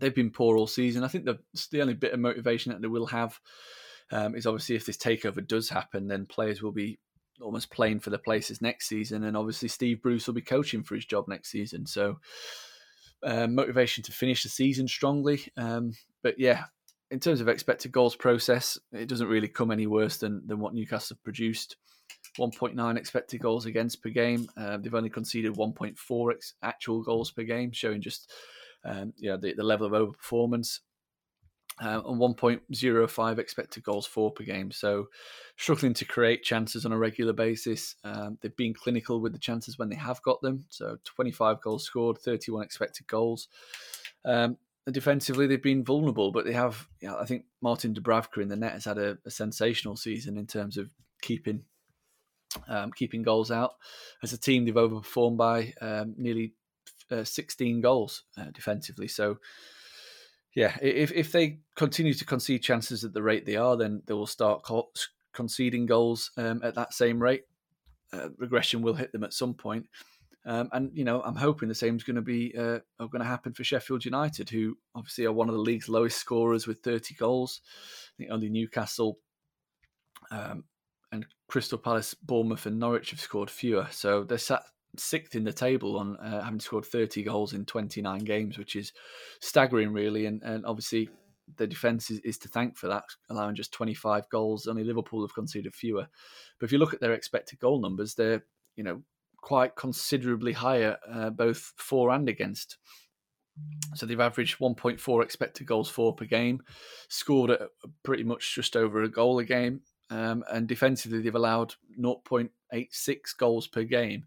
[0.00, 1.04] they've been poor all season.
[1.04, 1.38] I think the
[1.70, 3.38] the only bit of motivation that they will have
[4.10, 6.98] um, is obviously if this takeover does happen, then players will be
[7.40, 10.94] almost playing for the places next season, and obviously Steve Bruce will be coaching for
[10.94, 11.86] his job next season.
[11.86, 12.18] So
[13.22, 15.42] uh, motivation to finish the season strongly.
[15.56, 16.64] Um, but yeah,
[17.10, 20.74] in terms of expected goals process, it doesn't really come any worse than than what
[20.74, 21.76] Newcastle have produced.
[22.38, 24.48] 1.9 expected goals against per game.
[24.56, 28.32] Uh, they've only conceded 1.4 ex- actual goals per game, showing just
[28.84, 30.80] um, you know the, the level of overperformance.
[31.82, 34.70] Uh, and 1.05 expected goals for per game.
[34.70, 35.08] So
[35.56, 37.96] struggling to create chances on a regular basis.
[38.04, 40.66] Um, they've been clinical with the chances when they have got them.
[40.68, 43.48] So 25 goals scored, 31 expected goals.
[44.24, 44.56] Um,
[44.92, 46.86] defensively, they've been vulnerable, but they have.
[47.00, 50.38] You know, I think Martin Dubravka in the net has had a, a sensational season
[50.38, 50.90] in terms of
[51.22, 51.64] keeping
[52.68, 53.72] um, keeping goals out.
[54.22, 56.54] As a team, they've overperformed by um, nearly
[57.10, 59.08] uh, 16 goals uh, defensively.
[59.08, 59.38] So,
[60.54, 64.14] yeah, if, if they continue to concede chances at the rate they are, then they
[64.14, 64.90] will start co-
[65.32, 67.44] conceding goals um, at that same rate.
[68.12, 69.86] Uh, regression will hit them at some point.
[70.46, 73.24] Um, and you know, I'm hoping the same is going to be uh, going to
[73.24, 77.14] happen for Sheffield United, who obviously are one of the league's lowest scorers with 30
[77.14, 77.62] goals.
[77.64, 79.18] I think only Newcastle
[80.30, 80.64] um,
[81.14, 83.86] and Crystal Palace, Bournemouth, and Norwich have scored fewer.
[83.90, 84.62] So they're sat
[84.98, 88.92] sixth in the table on uh, having scored 30 goals in 29 games, which is
[89.40, 90.26] staggering, really.
[90.26, 91.08] And, and obviously,
[91.56, 94.66] the defence is, is, to thank for that, allowing just 25 goals.
[94.66, 96.06] Only Liverpool have conceded fewer.
[96.58, 98.44] But if you look at their expected goal numbers, they're
[98.76, 99.02] you know
[99.40, 102.78] quite considerably higher, uh, both for and against.
[103.94, 106.60] So they've averaged 1.4 expected goals for per game,
[107.08, 107.60] scored at
[108.02, 113.66] pretty much just over a goal a game, um, and defensively, they've allowed 0.86 goals
[113.66, 114.24] per game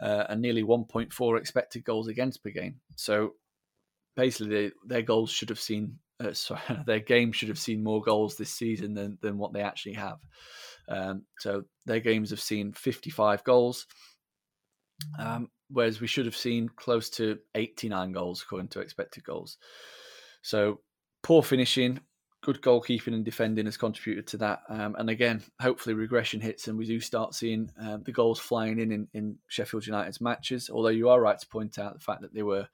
[0.00, 2.76] uh, and nearly 1.4 expected goals against per game.
[2.96, 3.34] So
[4.16, 8.02] basically, they, their goals should have seen, uh, sorry, their game should have seen more
[8.02, 10.18] goals this season than, than what they actually have.
[10.88, 13.86] Um, so their games have seen 55 goals,
[15.18, 19.58] um, whereas we should have seen close to 89 goals according to expected goals.
[20.40, 20.80] So
[21.22, 22.00] poor finishing,
[22.40, 24.60] good goalkeeping and defending has contributed to that.
[24.68, 28.78] Um, and again, hopefully regression hits and we do start seeing uh, the goals flying
[28.78, 30.70] in, in, in Sheffield United's matches.
[30.70, 32.68] Although you are right to point out the fact that they were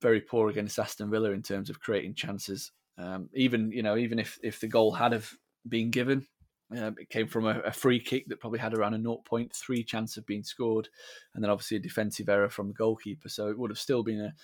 [0.00, 2.72] very poor against Aston Villa in terms of creating chances.
[2.98, 5.30] Um, even you know, even if if the goal had have
[5.68, 6.26] been given,
[6.74, 10.16] uh, it came from a, a, free kick that probably had around a 0.3 chance
[10.16, 10.88] of being scored,
[11.34, 13.28] and then obviously a defensive error from the goalkeeper.
[13.28, 14.34] So it would have still been a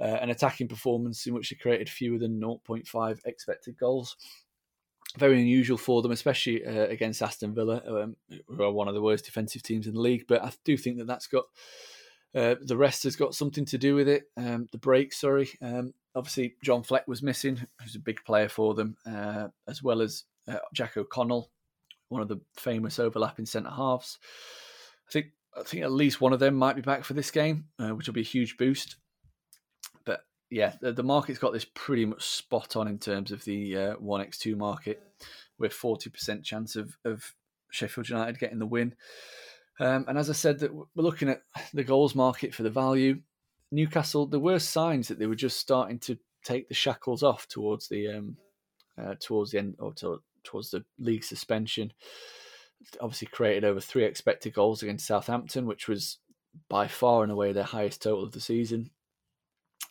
[0.00, 4.16] uh, an attacking performance in which they created fewer than 0.5 expected goals.
[5.18, 8.16] Very unusual for them, especially uh, against Aston Villa, um,
[8.48, 10.24] who are one of the worst defensive teams in the league.
[10.28, 11.44] But I do think that that's got
[12.34, 14.24] uh, the rest has got something to do with it.
[14.36, 15.50] Um, the break, sorry.
[15.60, 20.00] Um, obviously, John Fleck was missing, who's a big player for them, uh, as well
[20.00, 21.50] as uh, Jack O'Connell,
[22.08, 24.18] one of the famous overlapping centre halves.
[25.08, 25.26] I think
[25.58, 28.06] I think at least one of them might be back for this game, uh, which
[28.06, 28.96] will be a huge boost
[30.50, 33.92] yeah, the, the, market's got this pretty much spot on in terms of the uh,
[33.94, 35.02] one x two market,
[35.58, 37.34] with forty percent chance of of
[37.70, 38.94] Sheffield United getting the win.
[39.78, 41.42] Um, and as I said, that we're looking at
[41.72, 43.20] the goals market for the value.
[43.72, 47.88] Newcastle, there were signs that they were just starting to take the shackles off towards
[47.88, 48.36] the um,
[49.00, 51.92] uh, towards the end or to, towards the league suspension.
[53.00, 56.18] Obviously, created over three expected goals against Southampton, which was
[56.68, 58.90] by far and away their highest total of the season.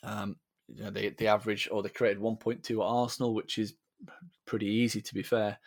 [0.03, 0.36] Um,
[0.76, 3.76] you know, they, they average or they created 1.2 at Arsenal, which is
[4.45, 5.57] pretty easy to be fair.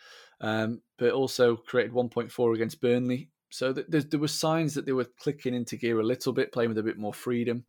[0.41, 3.29] Um, but also created 1.4 against Burnley.
[3.49, 6.51] So th- there, there were signs that they were clicking into gear a little bit,
[6.51, 7.65] playing with a bit more freedom.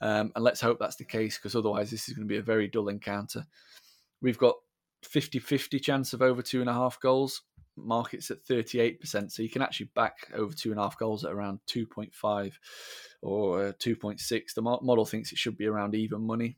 [0.00, 2.42] Um, and let's hope that's the case because otherwise this is going to be a
[2.42, 3.46] very dull encounter.
[4.22, 4.56] We've got
[5.04, 7.42] 50-50 chance of over two and a half goals.
[7.76, 9.30] Markets at 38%.
[9.30, 12.52] So you can actually back over two and a half goals at around 2.5
[13.22, 14.54] or uh, 2.6.
[14.54, 16.56] The model thinks it should be around even money.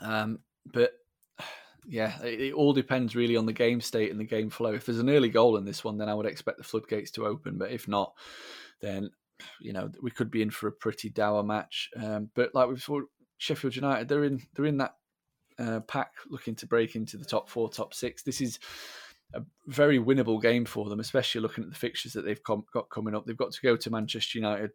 [0.00, 0.40] Um,
[0.72, 0.92] but
[1.86, 4.74] yeah, it, it, all depends really on the game state and the game flow.
[4.74, 7.26] If there's an early goal in this one, then I would expect the floodgates to
[7.26, 7.58] open.
[7.58, 8.12] But if not,
[8.80, 9.10] then
[9.60, 11.90] you know, we could be in for a pretty dour match.
[11.96, 13.04] Um, but like we thought,
[13.38, 14.94] Sheffield United, they're in they're in that
[15.58, 18.22] uh, pack looking to break into the top four, top six.
[18.22, 18.58] This is
[19.34, 22.90] a very winnable game for them, especially looking at the fixtures that they've com- got
[22.90, 23.26] coming up.
[23.26, 24.70] They've got to go to Manchester United.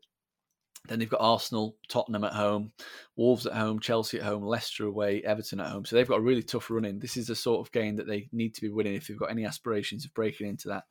[0.87, 2.71] Then they've got Arsenal, Tottenham at home,
[3.15, 5.83] Wolves at home, Chelsea at home, Leicester away, Everton at home.
[5.83, 6.99] So they've got a really tough run in.
[6.99, 9.31] This is the sort of game that they need to be winning if they've got
[9.31, 10.83] any aspirations of breaking into that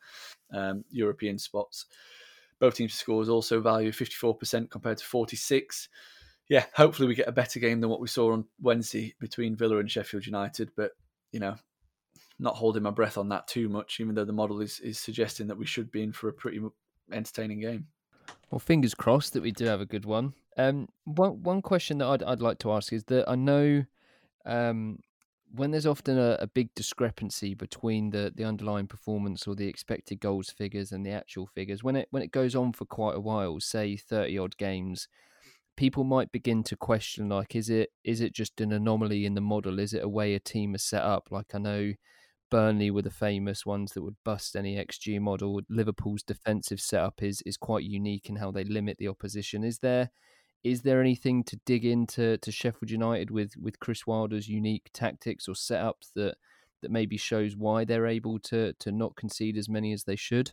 [0.53, 1.87] um, European spots.
[2.59, 5.89] Both teams' scores also value 54% compared to 46
[6.49, 9.79] yeah, hopefully we get a better game than what we saw on Wednesday between Villa
[9.79, 10.71] and Sheffield United.
[10.77, 10.93] But
[11.33, 11.57] you know,
[12.39, 15.47] not holding my breath on that too much, even though the model is is suggesting
[15.49, 16.61] that we should be in for a pretty
[17.13, 17.87] entertaining game.
[18.51, 20.35] Well, fingers crossed that we do have a good one.
[20.57, 23.85] Um, one one question that I'd I'd like to ask is that I know,
[24.45, 24.99] um,
[25.55, 30.21] when there's often a, a big discrepancy between the the underlying performance or the expected
[30.21, 33.21] goals figures and the actual figures, when it when it goes on for quite a
[33.21, 35.09] while, say thirty odd games
[35.77, 39.41] people might begin to question like is it is it just an anomaly in the
[39.41, 41.93] model is it a way a team is set up like i know
[42.51, 47.43] burnley were the famous ones that would bust any xg model liverpool's defensive setup is
[47.43, 50.11] is quite unique in how they limit the opposition is there
[50.65, 55.49] is there anything to dig into to sheffield united with with chris wilder's unique tactics
[55.49, 56.37] or setups that
[56.83, 60.53] that maybe shows why they're able to to not concede as many as they should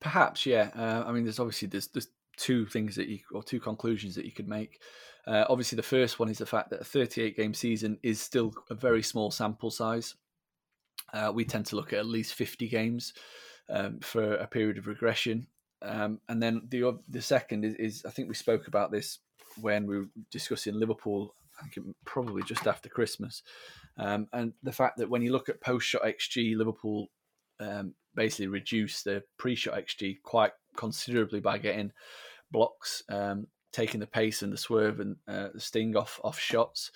[0.00, 2.08] perhaps yeah uh, i mean there's obviously there's, there's
[2.40, 4.80] two things that you or two conclusions that you could make.
[5.26, 8.52] Uh, obviously, the first one is the fact that a 38 game season is still
[8.70, 10.14] a very small sample size.
[11.12, 13.12] Uh, we tend to look at at least 50 games
[13.68, 15.46] um, for a period of regression.
[15.82, 19.18] Um, and then the the second is, is, I think we spoke about this
[19.60, 21.34] when we were discussing Liverpool.
[21.58, 23.42] I think probably just after Christmas,
[23.98, 27.08] um, and the fact that when you look at post shot xG, Liverpool
[27.60, 31.92] um, basically reduced the pre shot xG quite considerably by getting
[32.50, 36.90] blocks, um, taking the pace and the swerve and uh, the sting off off shots,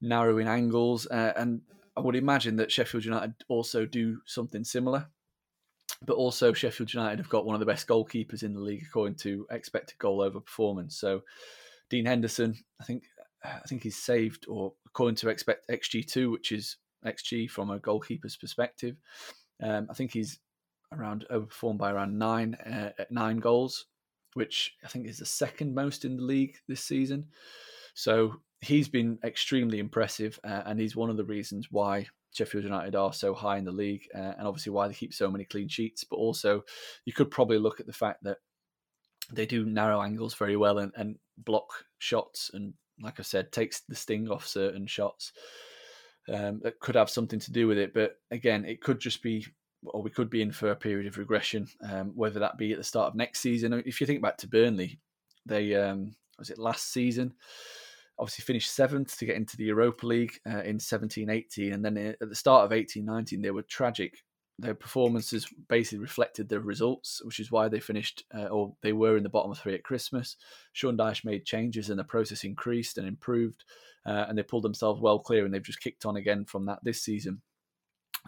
[0.00, 1.62] narrowing angles, uh, and
[1.96, 5.08] I would imagine that Sheffield United also do something similar.
[6.04, 9.16] But also, Sheffield United have got one of the best goalkeepers in the league according
[9.16, 10.98] to expected goal over performance.
[10.98, 11.22] So,
[11.88, 13.04] Dean Henderson, I think,
[13.42, 16.76] I think he's saved, or according to expect XG two, which is
[17.06, 18.96] XG from a goalkeeper's perspective,
[19.62, 20.38] um, I think he's
[20.92, 23.86] around overperformed by around nine uh, nine goals
[24.36, 27.28] which I think is the second most in the league this season.
[27.94, 32.94] So he's been extremely impressive, uh, and he's one of the reasons why Sheffield United
[32.94, 35.68] are so high in the league, uh, and obviously why they keep so many clean
[35.68, 36.04] sheets.
[36.04, 36.64] But also,
[37.04, 38.38] you could probably look at the fact that
[39.32, 43.80] they do narrow angles very well and, and block shots, and like I said, takes
[43.80, 45.32] the sting off certain shots.
[46.28, 49.46] Um, that could have something to do with it, but again, it could just be
[49.84, 52.78] or we could be in for a period of regression, um, whether that be at
[52.78, 53.72] the start of next season.
[53.86, 54.98] If you think back to Burnley,
[55.44, 57.34] they um, was it last season?
[58.18, 62.28] Obviously finished seventh to get into the Europa League uh, in 17-18, and then at
[62.28, 64.24] the start of 18-19 they were tragic.
[64.58, 69.18] Their performances basically reflected the results, which is why they finished uh, or they were
[69.18, 70.36] in the bottom three at Christmas.
[70.72, 73.64] Sean Dyche made changes and the process increased and improved,
[74.06, 76.78] uh, and they pulled themselves well clear, and they've just kicked on again from that
[76.82, 77.42] this season.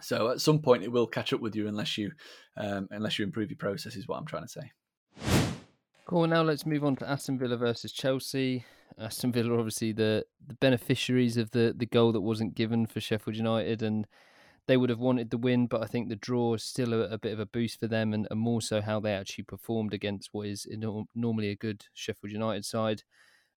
[0.01, 2.11] So at some point, it will catch up with you unless you
[2.57, 3.95] um, unless you improve your process.
[3.95, 4.71] Is what I'm trying to say.
[6.09, 6.25] Cool.
[6.25, 8.65] Now let's move on to Aston Villa versus Chelsea.
[8.97, 13.37] Aston Villa, obviously the the beneficiaries of the the goal that wasn't given for Sheffield
[13.37, 14.07] United, and
[14.65, 17.19] they would have wanted the win, but I think the draw is still a, a
[17.19, 20.29] bit of a boost for them, and, and, more so how they actually performed against
[20.31, 20.65] what is
[21.13, 23.03] normally a good Sheffield United side.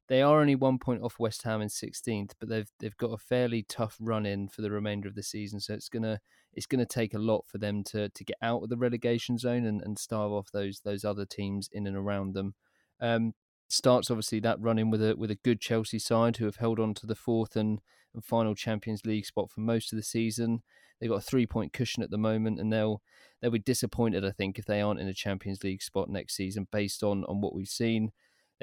[0.08, 3.16] They are only one point off West Ham in 16th, but they've they've got a
[3.16, 5.58] fairly tough run in for the remainder of the season.
[5.58, 6.20] So it's gonna
[6.54, 9.64] it's gonna take a lot for them to to get out of the relegation zone
[9.64, 12.54] and, and starve off those those other teams in and around them.
[13.00, 13.34] Um,
[13.68, 16.78] starts obviously that run in with a with a good Chelsea side who have held
[16.78, 17.80] on to the fourth and,
[18.14, 20.62] and final Champions League spot for most of the season.
[21.00, 23.02] They've got a three point cushion at the moment, and they'll
[23.40, 26.68] they'll be disappointed, I think, if they aren't in a Champions League spot next season,
[26.70, 28.12] based on on what we've seen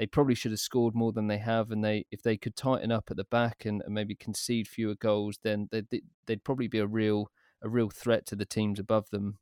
[0.00, 2.90] they probably should have scored more than they have, and they if they could tighten
[2.90, 5.86] up at the back and, and maybe concede fewer goals, then they'd,
[6.26, 7.30] they'd probably be a real
[7.62, 9.38] a real threat to the teams above them.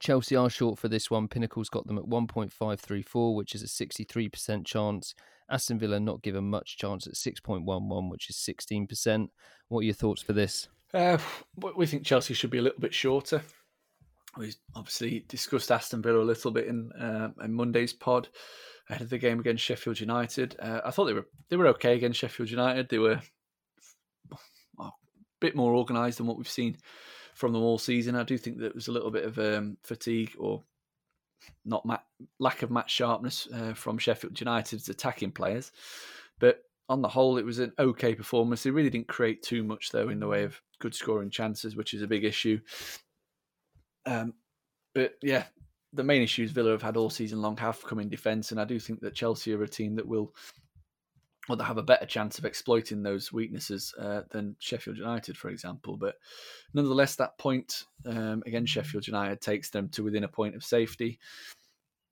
[0.00, 1.28] Chelsea are short for this one.
[1.28, 5.14] Pinnacle's got them at 1.534, which is a 63% chance.
[5.50, 9.28] Aston Villa not given much chance at 6.11, which is 16%.
[9.68, 10.68] What are your thoughts for this?
[10.92, 11.18] Uh,
[11.76, 13.42] we think Chelsea should be a little bit shorter.
[14.36, 18.28] We obviously discussed Aston Villa a little bit in, uh, in Monday's pod
[18.88, 20.56] ahead of the game against Sheffield United.
[20.60, 22.88] Uh, I thought they were they were okay against Sheffield United.
[22.88, 23.20] They were
[24.80, 24.90] a
[25.40, 26.76] bit more organised than what we've seen
[27.34, 28.14] from them all season.
[28.14, 30.62] I do think there was a little bit of um, fatigue or
[31.64, 31.86] not
[32.38, 35.72] lack of match sharpness uh, from Sheffield United's attacking players.
[36.38, 38.62] But on the whole, it was an okay performance.
[38.62, 41.94] They really didn't create too much, though, in the way of good scoring chances, which
[41.94, 42.60] is a big issue.
[44.06, 44.34] Um,
[44.94, 45.44] but yeah,
[45.92, 48.64] the main issues Villa have had all season long have come in defence, and I
[48.64, 50.34] do think that Chelsea are a team that will,
[51.48, 55.50] or that have a better chance of exploiting those weaknesses uh, than Sheffield United, for
[55.50, 55.96] example.
[55.96, 56.16] But
[56.72, 61.18] nonetheless, that point um, Sheffield United takes them to within a point of safety.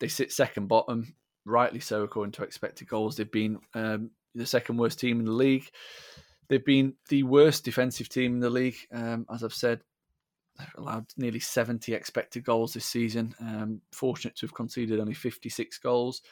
[0.01, 1.15] They sit second bottom,
[1.45, 3.17] rightly so according to expected goals.
[3.17, 5.69] They've been um, the second worst team in the league.
[6.49, 9.81] They've been the worst defensive team in the league, um, as I've said
[10.59, 13.35] They've allowed nearly 70 expected goals this season.
[13.41, 16.23] Um, fortunate to have conceded only 56 goals.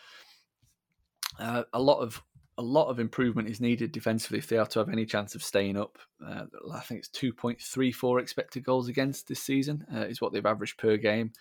[1.39, 2.23] Uh, a lot of
[2.59, 5.43] a lot of improvement is needed defensively if they are to have any chance of
[5.43, 5.99] staying up.
[6.25, 10.79] Uh, I think it's 2.34 expected goals against this season uh, is what they've averaged
[10.79, 11.33] per game.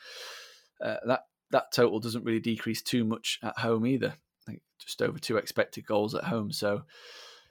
[0.81, 4.13] Uh, that that total doesn't really decrease too much at home either.
[4.79, 6.51] Just over two expected goals at home.
[6.51, 6.83] So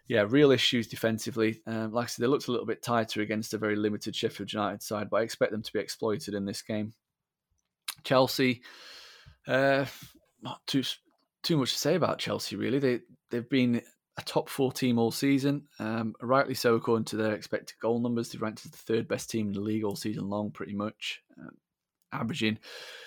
[0.08, 1.60] yeah, real issues defensively.
[1.66, 4.52] Um, like I said, they looked a little bit tighter against a very limited Sheffield
[4.52, 6.94] United side, but I expect them to be exploited in this game.
[8.04, 8.62] Chelsea,
[9.46, 9.84] uh,
[10.40, 10.82] not too
[11.48, 12.78] too much to say about Chelsea really.
[12.78, 13.80] They they've been
[14.18, 18.28] a top four team all season, um, rightly so according to their expected goal numbers.
[18.28, 21.22] They've ranked as the third best team in the league all season long, pretty much,
[21.40, 21.56] um,
[22.12, 22.58] averaging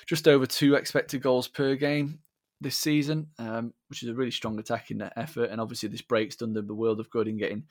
[0.07, 2.17] just over two expected goals per game
[2.61, 5.51] this season, um, which is a really strong attacking effort.
[5.51, 7.65] And obviously, this break's done them the world of good in getting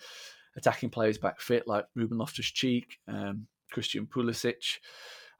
[0.56, 4.78] attacking players back fit, like Ruben Loftus Cheek, um, Christian Pulisic.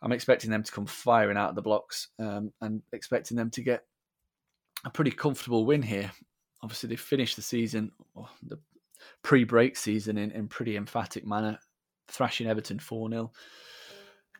[0.02, 3.62] I'm expecting them to come firing out of the blocks um, and expecting them to
[3.62, 3.84] get
[4.84, 6.10] a pretty comfortable win here.
[6.62, 7.92] Obviously, they finished the season,
[8.42, 8.58] the
[9.22, 11.58] pre break season, in, in pretty emphatic manner,
[12.08, 13.32] thrashing Everton 4 0.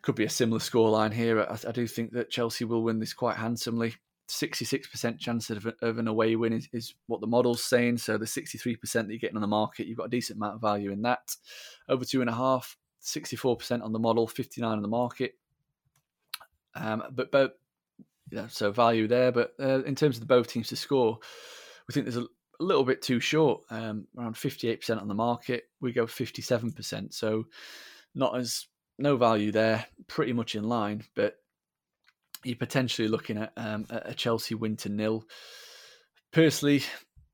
[0.01, 1.41] Could be a similar scoreline here.
[1.41, 3.95] I, I do think that Chelsea will win this quite handsomely.
[4.29, 7.97] 66% chance of, of an away win is, is, what the model's saying.
[7.97, 10.61] So the 63% that you're getting on the market, you've got a decent amount of
[10.61, 11.35] value in that.
[11.89, 15.33] Over two and a half, 64% on the model, 59 on the market.
[16.75, 17.59] Um, but but
[18.31, 19.31] yeah, so value there.
[19.31, 21.19] But uh, in terms of the both teams to score,
[21.87, 22.27] we think there's a,
[22.59, 23.61] a little bit too short.
[23.69, 27.13] Um, around 58% on the market, we go 57%.
[27.13, 27.45] So
[28.15, 28.67] not as
[28.97, 31.03] no value there, pretty much in line.
[31.15, 31.35] But
[32.43, 35.23] you're potentially looking at um, a Chelsea win to nil.
[36.31, 36.83] Personally,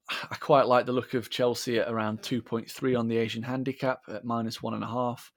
[0.10, 4.26] I quite like the look of Chelsea at around 2.3 on the Asian handicap at
[4.26, 5.32] minus one and a half.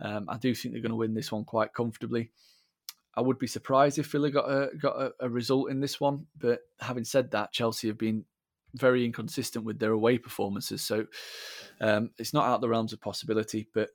[0.00, 2.30] Um, I do think they're going to win this one quite comfortably.
[3.14, 6.26] I would be surprised if Villa got a got a, a result in this one,
[6.38, 8.24] but having said that, Chelsea have been
[8.74, 11.06] very inconsistent with their away performances, so
[11.80, 13.68] um, it's not out of the realms of possibility.
[13.74, 13.90] But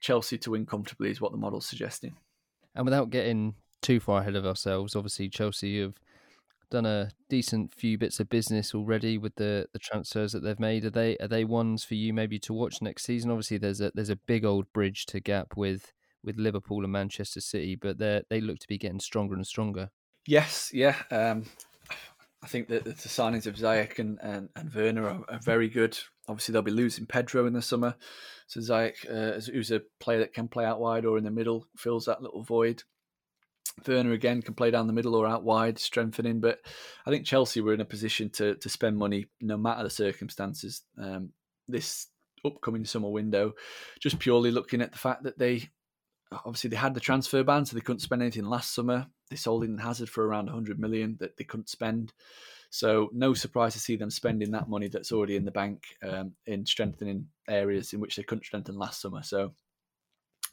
[0.00, 2.16] Chelsea to win comfortably is what the model's suggesting.
[2.74, 4.96] And without getting too far ahead of ourselves.
[4.96, 5.94] Obviously, Chelsea have
[6.70, 10.84] done a decent few bits of business already with the the transfers that they've made.
[10.86, 13.30] Are they are they ones for you maybe to watch next season?
[13.30, 15.92] Obviously, there's a there's a big old bridge to gap with
[16.24, 19.90] with Liverpool and Manchester City, but they they look to be getting stronger and stronger.
[20.26, 20.96] Yes, yeah.
[21.10, 21.44] Um,
[22.42, 25.96] I think that the signings of Ziyech and, and, and Werner are, are, very good.
[26.26, 27.94] Obviously, they'll be losing Pedro in the summer.
[28.48, 31.68] So Ziyech, uh, who's a player that can play out wide or in the middle,
[31.76, 32.82] fills that little void.
[33.86, 36.40] Werner again can play down the middle or out wide, strengthening.
[36.40, 36.58] But
[37.06, 40.82] I think Chelsea were in a position to to spend money no matter the circumstances
[41.00, 41.30] um,
[41.68, 42.08] this
[42.44, 43.52] upcoming summer window.
[44.00, 45.70] Just purely looking at the fact that they
[46.44, 49.06] obviously they had the transfer ban, so they couldn't spend anything last summer.
[49.30, 52.12] They sold in Hazard for around 100 million that they couldn't spend.
[52.70, 56.32] So no surprise to see them spending that money that's already in the bank um,
[56.46, 59.22] in strengthening areas in which they couldn't strengthen last summer.
[59.22, 59.52] So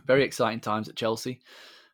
[0.05, 1.39] very exciting times at Chelsea.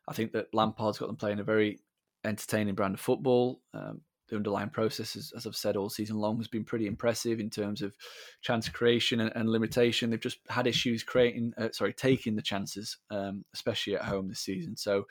[0.08, 1.78] I think that Lampard's got them playing a very
[2.24, 3.60] entertaining brand of football.
[3.72, 7.40] Um, the underlying process, as, as, I've said all season long, has been pretty impressive
[7.40, 7.94] in terms of
[8.42, 10.10] chance creation and, and limitation.
[10.10, 14.40] They've just had issues creating, uh, sorry, taking the chances, um, especially at home this
[14.40, 14.76] season.
[14.76, 15.06] So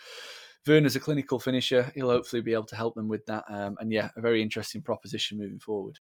[0.67, 1.91] Werner's a clinical finisher.
[1.95, 3.45] He'll hopefully be able to help them with that.
[3.49, 5.99] Um, and yeah, a very interesting proposition moving forward.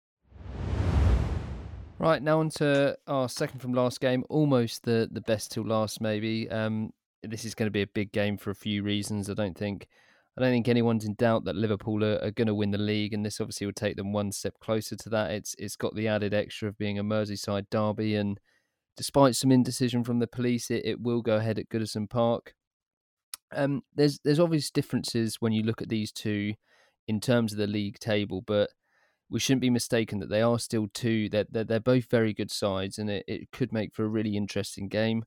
[1.98, 6.00] Right now on to our second from last game, almost the the best till last
[6.00, 6.50] maybe.
[6.50, 6.94] Um,
[7.24, 9.30] this is going to be a big game for a few reasons.
[9.30, 9.90] I don't think
[10.40, 13.14] I don't think anyone's in doubt that Liverpool are, are going to win the league,
[13.14, 15.32] and this obviously will take them one step closer to that.
[15.32, 18.40] It's it's got the added extra of being a Merseyside derby, and
[18.96, 22.54] despite some indecision from the police, it, it will go ahead at Goodison Park.
[23.54, 26.54] Um, there's there's obvious differences when you look at these two
[27.10, 28.70] in terms of the league table, but
[29.30, 31.28] we shouldn't be mistaken that they are still two.
[31.30, 34.10] That they're, they're, they're both very good sides, and it, it could make for a
[34.10, 35.26] really interesting game.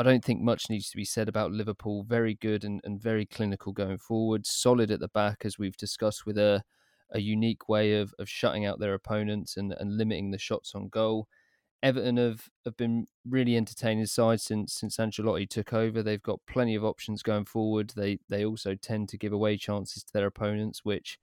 [0.00, 2.04] I don't think much needs to be said about Liverpool.
[2.04, 4.46] Very good and, and very clinical going forward.
[4.46, 6.62] Solid at the back, as we've discussed, with a,
[7.10, 10.88] a unique way of, of shutting out their opponents and, and limiting the shots on
[10.88, 11.28] goal.
[11.82, 16.02] Everton have, have been really entertaining side since since Ancelotti took over.
[16.02, 17.92] They've got plenty of options going forward.
[17.94, 21.18] They they also tend to give away chances to their opponents, which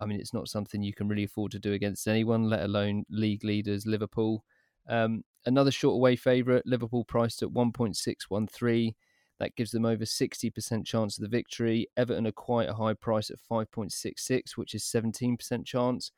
[0.00, 3.04] I mean it's not something you can really afford to do against anyone, let alone
[3.08, 4.44] league leaders Liverpool.
[4.88, 8.94] Um, another short away favourite, Liverpool priced at 1.613.
[9.38, 11.88] That gives them over 60% chance of the victory.
[11.96, 16.10] Everton are quite a high price at 5.66, which is 17% chance.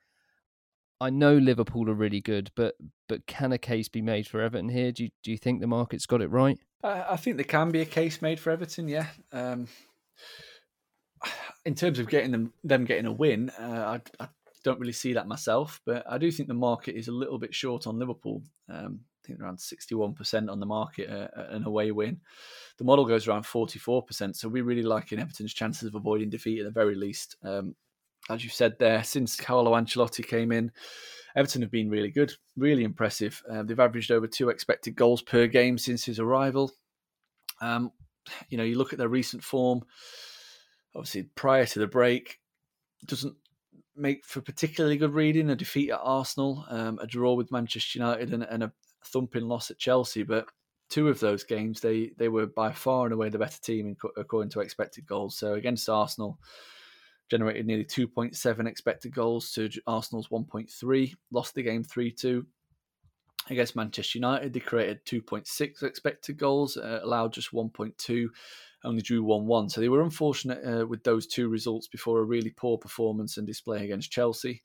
[1.01, 2.75] I know Liverpool are really good, but
[3.09, 4.91] but can a case be made for Everton here?
[4.91, 6.59] Do you, do you think the market's got it right?
[6.83, 8.89] I, I think there can be a case made for Everton.
[8.89, 9.07] Yeah.
[9.33, 9.69] Um,
[11.65, 14.29] in terms of getting them them getting a win, uh, I, I,
[14.69, 17.55] don't really see that myself, but I do think the market is a little bit
[17.55, 18.43] short on Liverpool.
[18.69, 22.21] Um, I think around sixty one percent on the market uh, an away win.
[22.79, 25.95] The model goes around forty four percent, so we really like in Everton's chances of
[25.95, 27.37] avoiding defeat at the very least.
[27.43, 27.75] Um,
[28.29, 30.71] as you said there, since Carlo Ancelotti came in,
[31.35, 33.43] Everton have been really good, really impressive.
[33.51, 36.73] Uh, they've averaged over two expected goals per game since his arrival.
[37.61, 37.93] Um,
[38.49, 39.83] you know, you look at their recent form.
[40.95, 42.39] Obviously, prior to the break,
[43.07, 43.37] doesn't
[43.99, 45.51] make for particularly good reading.
[45.51, 48.73] A defeat at Arsenal, um, a draw with Manchester United, and, and, a
[49.05, 50.23] thumping loss at Chelsea.
[50.23, 50.47] But
[50.89, 54.51] two of those games, they they were by far and away the better team according
[54.51, 55.37] to expected goals.
[55.37, 56.39] So against Arsenal,
[57.31, 62.47] generated nearly 2.7 expected goals to Arsenal's 1.3, lost the game 3 2.
[63.51, 68.29] Against Manchester United, they created 2.6 expected goals, uh, allowed just 1.2,
[68.85, 69.69] only drew 1 1.
[69.69, 73.47] So they were unfortunate uh, with those two results before a really poor performance and
[73.47, 74.63] display against Chelsea.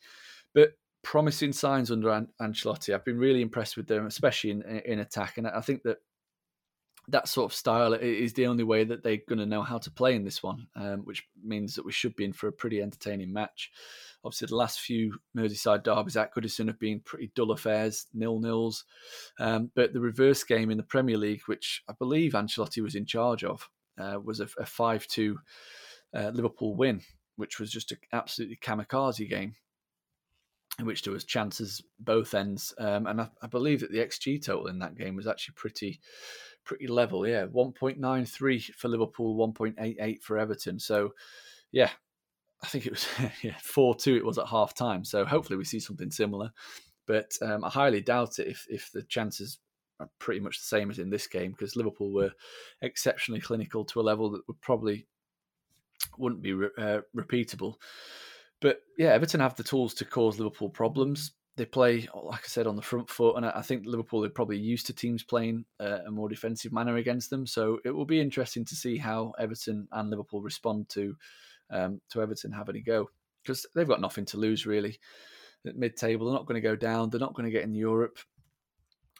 [0.53, 2.93] But promising signs under An- Ancelotti.
[2.93, 5.37] I've been really impressed with them, especially in, in attack.
[5.37, 5.97] And I think that
[7.09, 9.91] that sort of style is the only way that they're going to know how to
[9.91, 12.81] play in this one, um, which means that we should be in for a pretty
[12.81, 13.71] entertaining match.
[14.23, 18.85] Obviously, the last few Merseyside derbies at Goodison have been pretty dull affairs, nil nils.
[19.37, 23.05] Um, but the reverse game in the Premier League, which I believe Ancelotti was in
[23.05, 25.37] charge of, uh, was a, 5 2
[26.15, 27.01] uh, Liverpool win,
[27.35, 29.55] which was just an absolutely kamikaze game
[30.79, 32.73] in which there was chances both ends.
[32.79, 35.99] Um, and I, I believe that the XG total in that game was actually pretty
[36.65, 37.27] pretty level.
[37.27, 40.79] Yeah, 1.93 for Liverpool, 1.88 for Everton.
[40.79, 41.13] So,
[41.71, 41.89] yeah,
[42.63, 43.07] I think it was
[43.43, 45.03] yeah, 4 2 it was at half time.
[45.03, 46.51] So, hopefully, we see something similar.
[47.05, 49.59] But um, I highly doubt it if, if the chances
[50.19, 52.31] pretty much the same as in this game because Liverpool were
[52.81, 55.07] exceptionally clinical to a level that would probably
[56.17, 57.75] wouldn't be re- uh, repeatable.
[58.61, 62.65] But yeah, Everton have the tools to cause Liverpool problems they play, like I said,
[62.65, 65.99] on the front foot, and I think Liverpool are probably used to teams playing uh,
[66.07, 67.45] a more defensive manner against them.
[67.45, 71.15] So it will be interesting to see how Everton and Liverpool respond to
[71.69, 73.09] um, to Everton having a go
[73.43, 74.99] because they've got nothing to lose really.
[75.65, 77.09] At mid-table, they're not going to go down.
[77.09, 78.17] They're not going to get in Europe.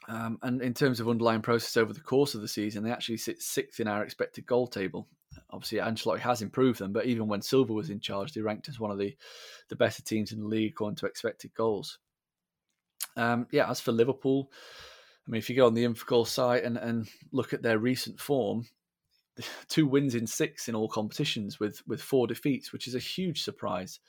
[0.08, 3.16] Um, and in terms of underlying process over the course of the season, they actually
[3.16, 5.08] sit sixth in our expected goal table.
[5.50, 8.78] Obviously, Ancelotti has improved them, but even when Silva was in charge, they ranked as
[8.78, 9.16] one of the,
[9.68, 11.98] the better teams in the league according to expected goals.
[13.16, 14.50] Um, yeah, as for Liverpool,
[15.26, 18.20] I mean, if you go on the Infogol site and, and look at their recent
[18.20, 18.66] form,
[19.68, 23.42] two wins in six in all competitions with with four defeats, which is a huge
[23.42, 24.00] surprise.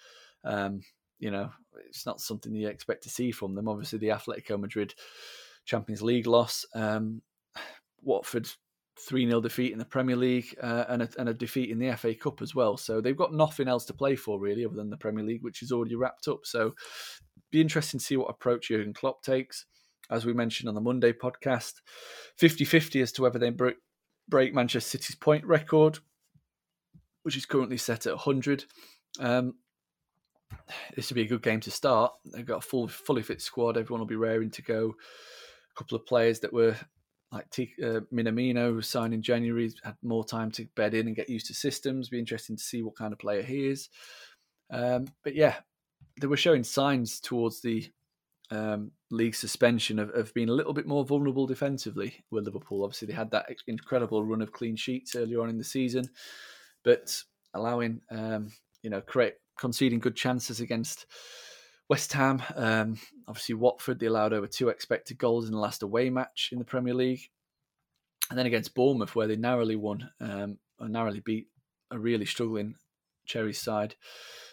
[0.44, 0.82] Um,
[1.20, 1.52] you know,
[1.88, 3.68] it's not something you expect to see from them.
[3.68, 4.94] Obviously, the Atletico Madrid
[5.66, 7.22] Champions League loss, um,
[8.02, 8.48] Watford
[9.00, 11.96] 3 0 defeat in the Premier League, uh, and, a, and a defeat in the
[11.98, 12.78] FA Cup as well.
[12.78, 15.62] So they've got nothing else to play for, really, other than the Premier League, which
[15.62, 16.40] is already wrapped up.
[16.44, 16.74] So
[17.52, 19.66] be interesting to see what approach Jurgen Klopp takes.
[20.10, 21.74] As we mentioned on the Monday podcast,
[22.38, 23.76] 50 50 as to whether they break,
[24.30, 26.00] break Manchester City's point record,
[27.24, 28.66] which is currently set at 100.
[29.20, 29.56] Um,
[30.96, 32.14] this would be a good game to start.
[32.34, 33.78] They've got a full, fully fit squad.
[33.78, 34.96] Everyone will be raring to go.
[35.76, 36.76] Couple of players that were
[37.32, 41.16] like T- uh, Minamino, who signed in January, had more time to bed in and
[41.16, 42.10] get used to systems.
[42.10, 43.90] Be interesting to see what kind of player he is.
[44.72, 45.56] Um, but yeah,
[46.20, 47.90] they were showing signs towards the
[48.52, 52.84] um, league suspension of, of being a little bit more vulnerable defensively with Liverpool.
[52.84, 56.10] Obviously, they had that incredible run of clean sheets earlier on in the season,
[56.84, 57.22] but
[57.54, 58.52] allowing um,
[58.82, 61.06] you know create conceding good chances against
[61.88, 62.42] West Ham.
[62.56, 66.60] Um, obviously, Watford they allowed over two expected goals in the last away match in
[66.60, 67.30] the Premier League,
[68.30, 71.48] and then against Bournemouth where they narrowly won um, or narrowly beat
[71.92, 72.76] a really struggling
[73.26, 73.96] Cherries side.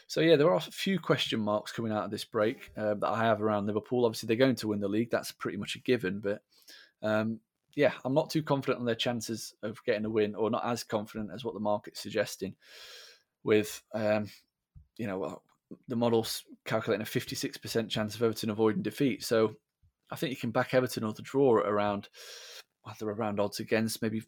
[0.07, 3.09] So yeah, there are a few question marks coming out of this break uh, that
[3.09, 4.05] I have around Liverpool.
[4.05, 6.21] Obviously, they're going to win the league; that's pretty much a given.
[6.21, 6.43] But
[7.03, 7.41] um,
[7.75, 10.85] yeah, I'm not too confident on their chances of getting a win, or not as
[10.85, 12.57] confident as what the market's suggesting.
[13.43, 14.29] With um,
[14.99, 15.41] you know,
[15.89, 19.25] the model's calculating a 56% chance of Everton avoiding defeat.
[19.25, 19.55] So
[20.11, 22.09] I think you can back Everton or the draw at around,
[22.85, 24.23] well, they're around odds against maybe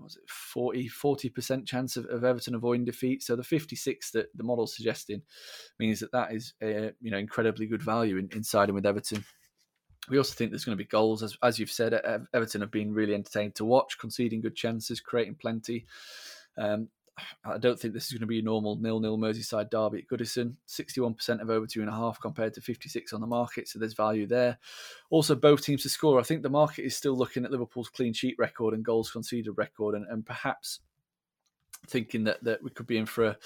[0.00, 3.22] was it 40 40% chance of, of, Everton avoiding defeat.
[3.22, 5.22] So the 56 that the model's suggesting
[5.78, 9.24] means that that is a, you know incredibly good value in, in siding with Everton.
[10.08, 11.94] We also think there's going to be goals, as, as you've said.
[12.34, 15.86] Everton have been really entertaining to watch, conceding good chances, creating plenty.
[16.58, 16.88] Um,
[17.44, 20.56] I don't think this is going to be a normal nil-nil Merseyside derby at Goodison.
[20.68, 23.94] 61% of over two and a half compared to 56 on the market, so there's
[23.94, 24.58] value there.
[25.10, 26.18] Also, both teams to score.
[26.18, 29.54] I think the market is still looking at Liverpool's clean sheet record and goals conceded
[29.56, 30.80] record, and, and perhaps
[31.88, 33.36] thinking that, that we could be in for a,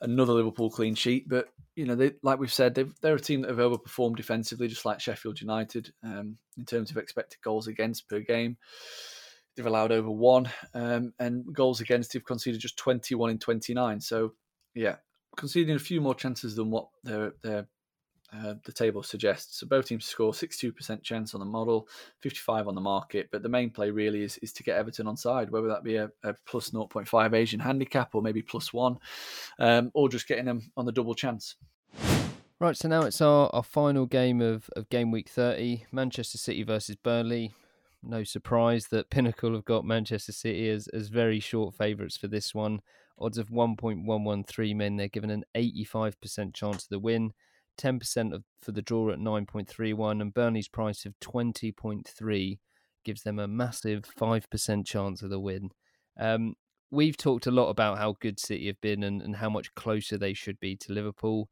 [0.00, 1.28] another Liverpool clean sheet.
[1.28, 4.84] But you know, they, like we've said, they're a team that have overperformed defensively, just
[4.84, 8.56] like Sheffield United, um, in terms of expected goals against per game.
[9.58, 14.00] They've allowed over one, um, and goals against they've conceded just 21 in 29.
[14.00, 14.34] So,
[14.72, 14.96] yeah,
[15.36, 17.66] conceding a few more chances than what their their
[18.32, 19.58] uh, the table suggests.
[19.58, 21.88] So both teams score 62% chance on the model,
[22.20, 23.28] 55 on the market.
[23.32, 25.96] But the main play really is, is to get Everton on side, whether that be
[25.96, 28.98] a, a plus 0.5 Asian handicap or maybe plus one,
[29.58, 31.56] um, or just getting them on the double chance.
[32.60, 36.64] Right, so now it's our, our final game of, of game week 30 Manchester City
[36.64, 37.54] versus Burnley
[38.02, 42.54] no surprise that Pinnacle have got Manchester City as, as very short favourites for this
[42.54, 42.80] one.
[43.18, 44.96] Odds of 1.113 men.
[44.96, 47.32] They're given an 85% chance of the win,
[47.78, 52.58] 10% of, for the draw at 9.31, and Burnley's price of 20.3
[53.04, 55.70] gives them a massive 5% chance of the win.
[56.18, 56.54] Um,
[56.90, 60.16] we've talked a lot about how good City have been and, and how much closer
[60.16, 61.48] they should be to Liverpool.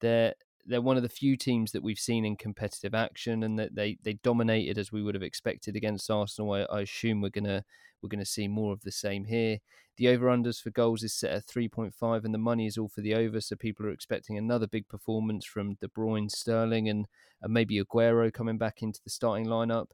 [0.00, 0.34] They're
[0.66, 3.98] they're one of the few teams that we've seen in competitive action, and that they
[4.02, 6.52] they dominated as we would have expected against Arsenal.
[6.52, 7.64] I, I assume we're gonna
[8.02, 9.58] we're gonna see more of the same here.
[9.96, 12.78] The over unders for goals is set at three point five, and the money is
[12.78, 13.40] all for the over.
[13.40, 17.06] So people are expecting another big performance from De Bruyne, Sterling, and,
[17.42, 19.88] and maybe Aguero coming back into the starting lineup.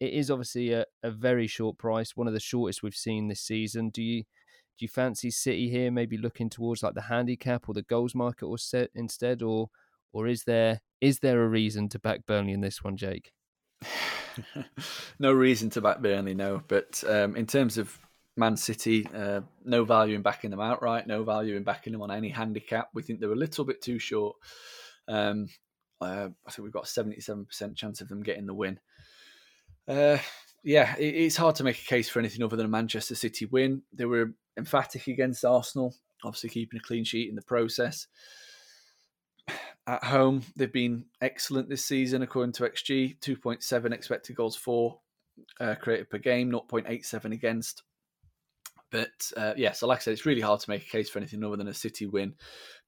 [0.00, 3.40] It is obviously a, a very short price, one of the shortest we've seen this
[3.40, 3.90] season.
[3.90, 4.24] Do you
[4.78, 5.92] do you fancy City here?
[5.92, 9.68] Maybe looking towards like the handicap or the goals market or set instead, or
[10.12, 13.32] or is there is there a reason to back Burnley in this one, Jake?
[15.18, 16.62] no reason to back Burnley, no.
[16.68, 17.98] But um, in terms of
[18.36, 22.10] Man City, uh, no value in backing them outright, no value in backing them on
[22.10, 22.88] any handicap.
[22.94, 24.36] We think they're a little bit too short.
[25.08, 25.48] Um,
[26.00, 28.78] uh, I think we've got a 77% chance of them getting the win.
[29.88, 30.18] Uh,
[30.62, 33.46] yeah, it, it's hard to make a case for anything other than a Manchester City
[33.46, 33.82] win.
[33.92, 35.94] They were emphatic against Arsenal,
[36.24, 38.06] obviously keeping a clean sheet in the process
[39.86, 40.42] at home.
[40.56, 43.18] They've been excellent this season, according to XG.
[43.20, 45.00] 2.7 expected goals for
[45.60, 47.82] uh, created per game, 0.87 against.
[48.90, 51.18] But uh, yeah, so like I said, it's really hard to make a case for
[51.18, 52.34] anything other than a City win.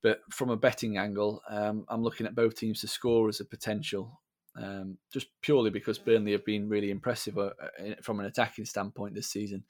[0.02, 3.44] But from a betting angle, um, I'm looking at both teams to score as a
[3.44, 4.20] potential,
[4.62, 7.50] um, just purely because Burnley have been really impressive uh,
[8.02, 9.64] from an attacking standpoint this season,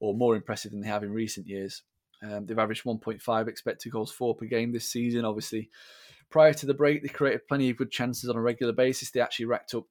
[0.00, 1.82] or more impressive than they have in recent years.
[2.22, 5.26] Um, they've averaged 1.5 expected goals for per game this season.
[5.26, 5.68] Obviously,
[6.30, 9.10] prior to the break, they created plenty of good chances on a regular basis.
[9.10, 9.84] They actually racked up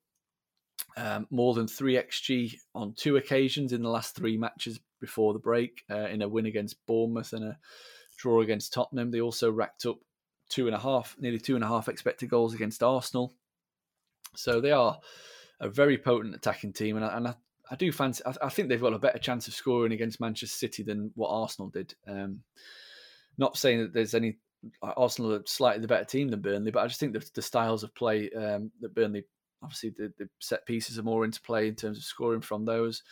[0.98, 5.40] um, more than 3 xG on two occasions in the last three matches before the
[5.40, 7.58] break uh, in a win against Bournemouth and a
[8.18, 9.12] draw against Tottenham.
[9.12, 10.00] They also racked up
[10.50, 13.34] two and a half, nearly two and a half expected goals against Arsenal.
[14.36, 15.00] So they are
[15.60, 17.36] a very potent attacking team, and I, and I,
[17.72, 18.24] I do fancy.
[18.26, 21.30] I, I, think they've got a better chance of scoring against Manchester City than what
[21.30, 21.96] Arsenal did.
[22.08, 22.42] Um,
[23.38, 24.38] not saying that there's any
[24.82, 27.84] Arsenal are slightly the better team than Burnley, but I just think the, the styles
[27.84, 29.24] of play um, that Burnley,
[29.64, 33.04] obviously, the, the, set pieces are more into play in terms of scoring from those.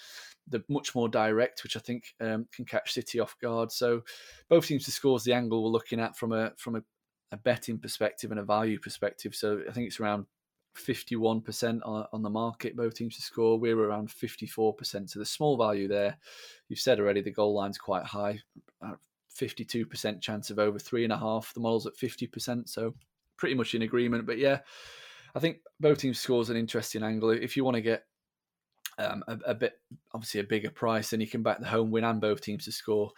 [0.48, 3.72] They're much more direct, which I think um, can catch City off guard.
[3.72, 4.02] So
[4.50, 6.82] both teams to score is the angle we're looking at from a from a,
[7.32, 9.36] a betting perspective and a value perspective.
[9.36, 10.26] So I think it's around
[10.76, 13.60] 51% on, on the market, both teams to score.
[13.60, 15.10] We're around 54%.
[15.10, 16.18] So the small value there.
[16.68, 18.40] You've said already the goal line's quite high,
[19.40, 21.54] 52% chance of over three and a half.
[21.54, 22.94] The model's at 50%, so
[23.38, 24.26] pretty much in agreement.
[24.26, 24.60] But yeah,
[25.36, 27.32] I think both teams scores an interesting angle.
[27.32, 28.04] If you want to get
[29.00, 29.74] um, a, a, bit,
[30.14, 32.72] obviously a bigger price, then you can back the home win and both teams to
[32.72, 33.12] score.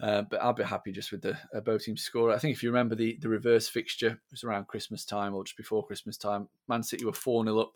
[0.00, 2.32] Uh, but I'll be happy just with the uh, both teams score.
[2.32, 5.56] I think if you remember the, the reverse fixture, was around Christmas time or just
[5.56, 6.48] before Christmas time.
[6.68, 7.74] Man City were 4 0 up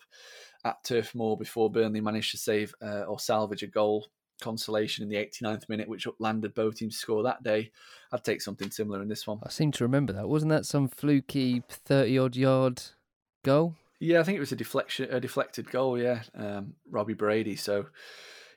[0.65, 4.07] at Turf Moor before Burnley managed to save uh, or salvage a goal
[4.41, 7.71] consolation in the 89th minute, which landed both teams to score that day.
[8.13, 9.39] I'd take something similar in this one.
[9.43, 10.29] I seem to remember that.
[10.29, 12.83] Wasn't that some fluky 30 odd yard
[13.45, 13.75] goal?
[13.99, 15.99] Yeah, I think it was a deflection, a deflected goal.
[15.99, 17.57] Yeah, um, Robbie Brady.
[17.57, 17.87] So,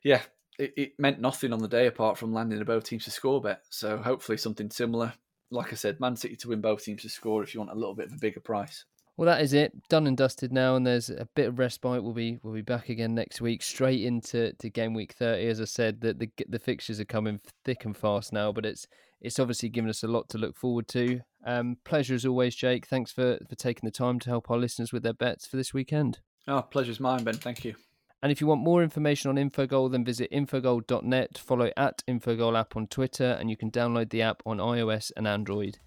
[0.04, 0.22] yeah,
[0.60, 3.42] it, it meant nothing on the day apart from landing a both teams to score
[3.42, 3.64] bet.
[3.70, 5.14] So hopefully something similar.
[5.50, 7.76] Like I said, Man City to win both teams to score if you want a
[7.76, 8.86] little bit of a bigger price.
[9.20, 9.74] Well, that is it.
[9.90, 12.02] Done and dusted now, and there's a bit of respite.
[12.02, 15.46] We'll be we'll be back again next week, straight into to game week thirty.
[15.48, 18.88] As I said, that the the fixtures are coming thick and fast now, but it's
[19.20, 21.20] it's obviously given us a lot to look forward to.
[21.46, 22.88] Um, pleasure as always, Jake.
[22.88, 25.74] Thanks for for taking the time to help our listeners with their bets for this
[25.74, 26.20] weekend.
[26.48, 27.34] Oh, pleasure's mine, Ben.
[27.34, 27.76] Thank you.
[28.24, 31.38] And if you want more information on Infogol, then visit infogol.net.
[31.38, 35.28] Follow at Infogol app on Twitter, and you can download the app on iOS and
[35.28, 35.80] Android.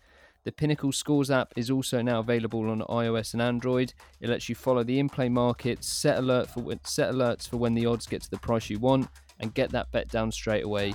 [0.44, 3.94] The Pinnacle Scores app is also now available on iOS and Android.
[4.20, 7.86] It lets you follow the in-play markets, set alert for set alerts for when the
[7.86, 9.06] odds get to the price you want,
[9.38, 10.94] and get that bet down straight away.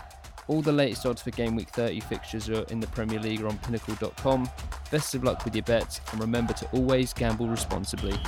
[0.50, 3.48] All the latest odds for Game Week 30 fixtures are in the Premier League or
[3.48, 4.50] on Pinnacle.com.
[4.92, 8.20] Best of luck with your bets, and remember to always gamble responsibly.